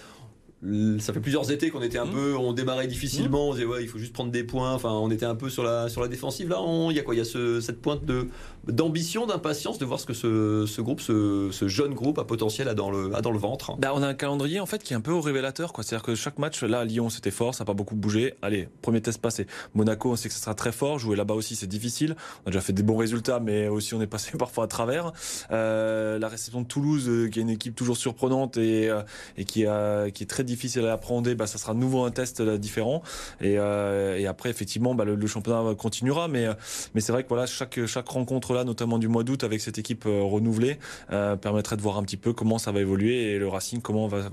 ça 1.00 1.12
fait 1.12 1.20
plusieurs 1.20 1.52
étés 1.52 1.70
qu'on 1.70 1.82
était 1.82 1.98
un 1.98 2.06
mmh. 2.06 2.12
peu, 2.12 2.38
on 2.38 2.54
démarrait 2.54 2.88
difficilement, 2.88 3.50
on 3.50 3.54
disait 3.54 3.66
ouais, 3.66 3.84
il 3.84 3.90
faut 3.90 3.98
juste 3.98 4.14
prendre 4.14 4.32
des 4.32 4.44
points. 4.44 4.74
Enfin, 4.74 4.92
on 4.92 5.12
était 5.12 5.26
un 5.26 5.36
peu 5.36 5.50
sur 5.50 5.64
la 5.64 5.90
sur 5.90 6.02
la 6.02 6.08
défensive. 6.08 6.50
Là, 6.50 6.60
il 6.90 6.96
y 6.96 7.00
a 7.00 7.04
quoi 7.04 7.16
Il 7.16 7.18
y 7.18 7.22
a 7.22 7.26
ce, 7.26 7.60
cette 7.60 7.82
pointe 7.82 8.06
de 8.06 8.28
d'ambition, 8.68 9.26
d'impatience 9.26 9.78
de 9.78 9.84
voir 9.84 10.00
ce 10.00 10.06
que 10.06 10.14
ce, 10.14 10.66
ce 10.66 10.82
groupe, 10.82 11.02
ce, 11.02 11.50
ce, 11.52 11.68
jeune 11.68 11.94
groupe 11.94 12.18
a 12.18 12.24
potentiel 12.24 12.70
à 12.70 12.74
dans 12.74 12.92
le 12.92 13.14
a 13.14 13.22
dans 13.22 13.32
le 13.32 13.38
ventre. 13.38 13.76
Bah, 13.78 13.92
on 13.94 14.02
a 14.02 14.08
un 14.08 14.14
calendrier 14.14 14.62
en 14.62 14.66
fait 14.66 14.82
qui 14.82 14.94
est 14.94 14.96
un 14.96 15.02
peu 15.02 15.12
au 15.12 15.20
révélateur. 15.20 15.74
Quoi. 15.74 15.84
C'est-à-dire 15.84 16.06
que 16.06 16.16
chaque 16.16 16.40
match, 16.40 16.64
là, 16.64 16.80
à 16.80 16.86
Lyon, 16.86 17.10
c'était 17.10 17.32
fort, 17.32 17.54
ça 17.54 17.64
n'a 17.64 17.66
pas 17.66 17.74
beaucoup 17.74 17.96
bougé. 17.96 18.36
Allez, 18.42 18.70
premier 18.82 19.02
test 19.02 19.20
passé. 19.20 19.48
Monaco, 19.76 20.12
on 20.12 20.16
sait 20.16 20.30
que 20.30 20.34
ça 20.34 20.40
sera 20.40 20.56
très 20.56 20.72
fort. 20.72 20.98
Jouer 20.98 21.18
là-bas 21.18 21.34
aussi, 21.34 21.58
c'est 21.58 21.68
difficile. 21.68 22.16
On 22.46 22.48
a 22.48 22.52
déjà 22.52 22.62
fait 22.62 22.74
des 22.74 22.84
bons 22.84 22.98
résultats, 22.98 23.42
mais 23.42 23.68
aussi 23.68 23.96
on 23.96 24.02
est 24.02 24.08
passé 24.08 24.32
parfois 24.40 24.64
à 24.64 24.68
travers. 24.68 25.12
Euh, 25.52 26.18
la 26.20 26.30
réception 26.30 26.62
de 26.62 26.68
Toulouse, 26.68 27.10
euh, 27.10 27.28
qui 27.28 27.40
est 27.40 27.42
une 27.42 27.50
équipe 27.50 27.76
toujours 27.76 27.98
surprenante 27.98 28.56
et, 28.56 28.90
euh, 28.90 29.02
et 29.36 29.44
qui, 29.44 29.66
a, 29.66 30.10
qui 30.10 30.24
est 30.24 30.28
très 30.28 30.44
difficile 30.44 30.53
à 30.88 30.94
apprendre 30.94 31.34
bah, 31.34 31.48
ça 31.48 31.58
sera 31.58 31.74
nouveau 31.74 32.04
un 32.04 32.12
test 32.12 32.40
euh, 32.40 32.58
différent. 32.58 33.02
Et, 33.42 33.56
euh, 33.58 34.18
et 34.18 34.28
après, 34.28 34.50
effectivement, 34.50 34.96
bah, 34.96 35.06
le, 35.06 35.28
championnat 35.28 35.76
continuera. 35.76 36.28
Mais, 36.28 36.46
euh, 36.46 36.54
mais 36.94 37.02
c'est 37.02 37.12
vrai 37.12 37.24
que 37.24 37.30
voilà, 37.30 37.46
chaque, 37.46 37.80
rencontre 38.08 38.54
là, 38.54 38.64
notamment 38.64 39.00
du 39.00 39.08
mois 39.08 39.24
d'août 39.24 39.44
avec 39.44 39.62
cette 39.62 39.78
équipe 39.78 40.06
renouvelée, 40.06 40.78
permettrait 41.10 41.78
de 41.78 41.82
voir 41.82 41.98
un 41.98 42.04
petit 42.04 42.18
peu 42.18 42.34
comment 42.34 42.58
ça 42.58 42.72
va 42.72 42.82
évoluer 42.82 43.32
et 43.32 43.40
le 43.40 43.48
Racing 43.48 43.82
comment 43.82 44.08
va, 44.08 44.30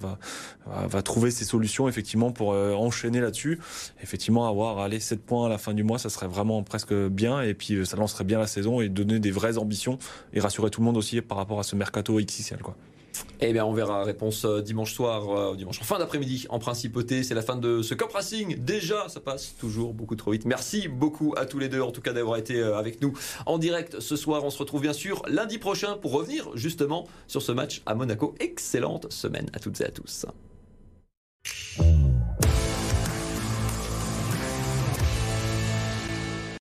va, 0.66 1.02
trouver 1.02 1.30
ses 1.30 1.44
solutions 1.44 1.88
effectivement 1.88 2.33
pour 2.33 2.48
enchaîner 2.48 3.20
là-dessus. 3.20 3.61
Effectivement, 4.02 4.48
avoir 4.48 4.78
allez 4.78 5.00
7 5.00 5.24
points 5.24 5.46
à 5.46 5.48
la 5.48 5.59
fin 5.59 5.74
du 5.74 5.85
mois, 5.85 5.98
ça 5.98 6.11
serait 6.11 6.26
vraiment 6.26 6.62
presque 6.62 6.94
bien. 6.94 7.42
Et 7.42 7.54
puis 7.54 7.87
ça 7.87 7.96
lancerait 7.96 8.24
bien 8.24 8.38
la 8.38 8.46
saison 8.46 8.80
et 8.80 8.88
donner 8.88 9.18
des 9.18 9.30
vraies 9.30 9.59
ambitions 9.59 9.98
et 10.33 10.40
rassurer 10.40 10.70
tout 10.70 10.80
le 10.80 10.87
monde 10.87 10.96
aussi 10.96 11.20
par 11.20 11.38
rapport 11.38 11.61
à 11.61 11.62
ce 11.62 11.76
mercato 11.76 12.18
XXL. 12.18 12.59
Eh 13.40 13.52
bien, 13.52 13.64
on 13.64 13.72
verra. 13.72 14.04
Réponse 14.04 14.44
euh, 14.44 14.61
dimanche 14.61 14.92
soir, 14.92 15.30
euh, 15.30 15.56
dimanche 15.56 15.80
en 15.80 15.85
fin 15.85 15.98
d'après-midi, 15.98 16.46
en 16.50 16.59
principauté. 16.59 17.22
C'est 17.22 17.35
la 17.35 17.42
fin 17.42 17.56
de 17.56 17.83
ce 17.83 17.94
Cop 17.94 18.12
Racing. 18.12 18.56
Déjà, 18.59 19.09
ça 19.09 19.20
passe 19.20 19.56
toujours 19.59 19.94
beaucoup 19.94 20.16
trop 20.16 20.33
vite. 20.33 20.44
Merci 20.44 20.88
beaucoup 20.88 21.35
à 21.37 21.46
tous 21.46 21.59
les 21.59 21.68
deux, 21.68 21.80
en 21.80 21.90
tout 21.90 22.02
cas, 22.02 22.12
d'avoir 22.12 22.37
été 22.37 22.59
euh, 22.59 22.76
avec 22.76 23.00
nous 23.00 23.12
en 23.46 23.59
direct 23.59 24.00
ce 24.00 24.16
soir. 24.16 24.44
On 24.44 24.50
se 24.50 24.59
retrouve 24.59 24.83
bien 24.83 24.92
sûr 24.92 25.22
lundi 25.28 25.59
prochain 25.59 25.96
pour 25.96 26.12
revenir 26.12 26.50
justement 26.54 27.06
sur 27.26 27.42
ce 27.42 27.52
match 27.52 27.83
à 27.87 27.94
Monaco. 27.94 28.35
Excellente 28.40 29.11
semaine 29.12 29.48
à 29.54 29.59
toutes 29.59 29.80
et 29.80 29.85
à 29.85 29.90
tous. 29.90 30.26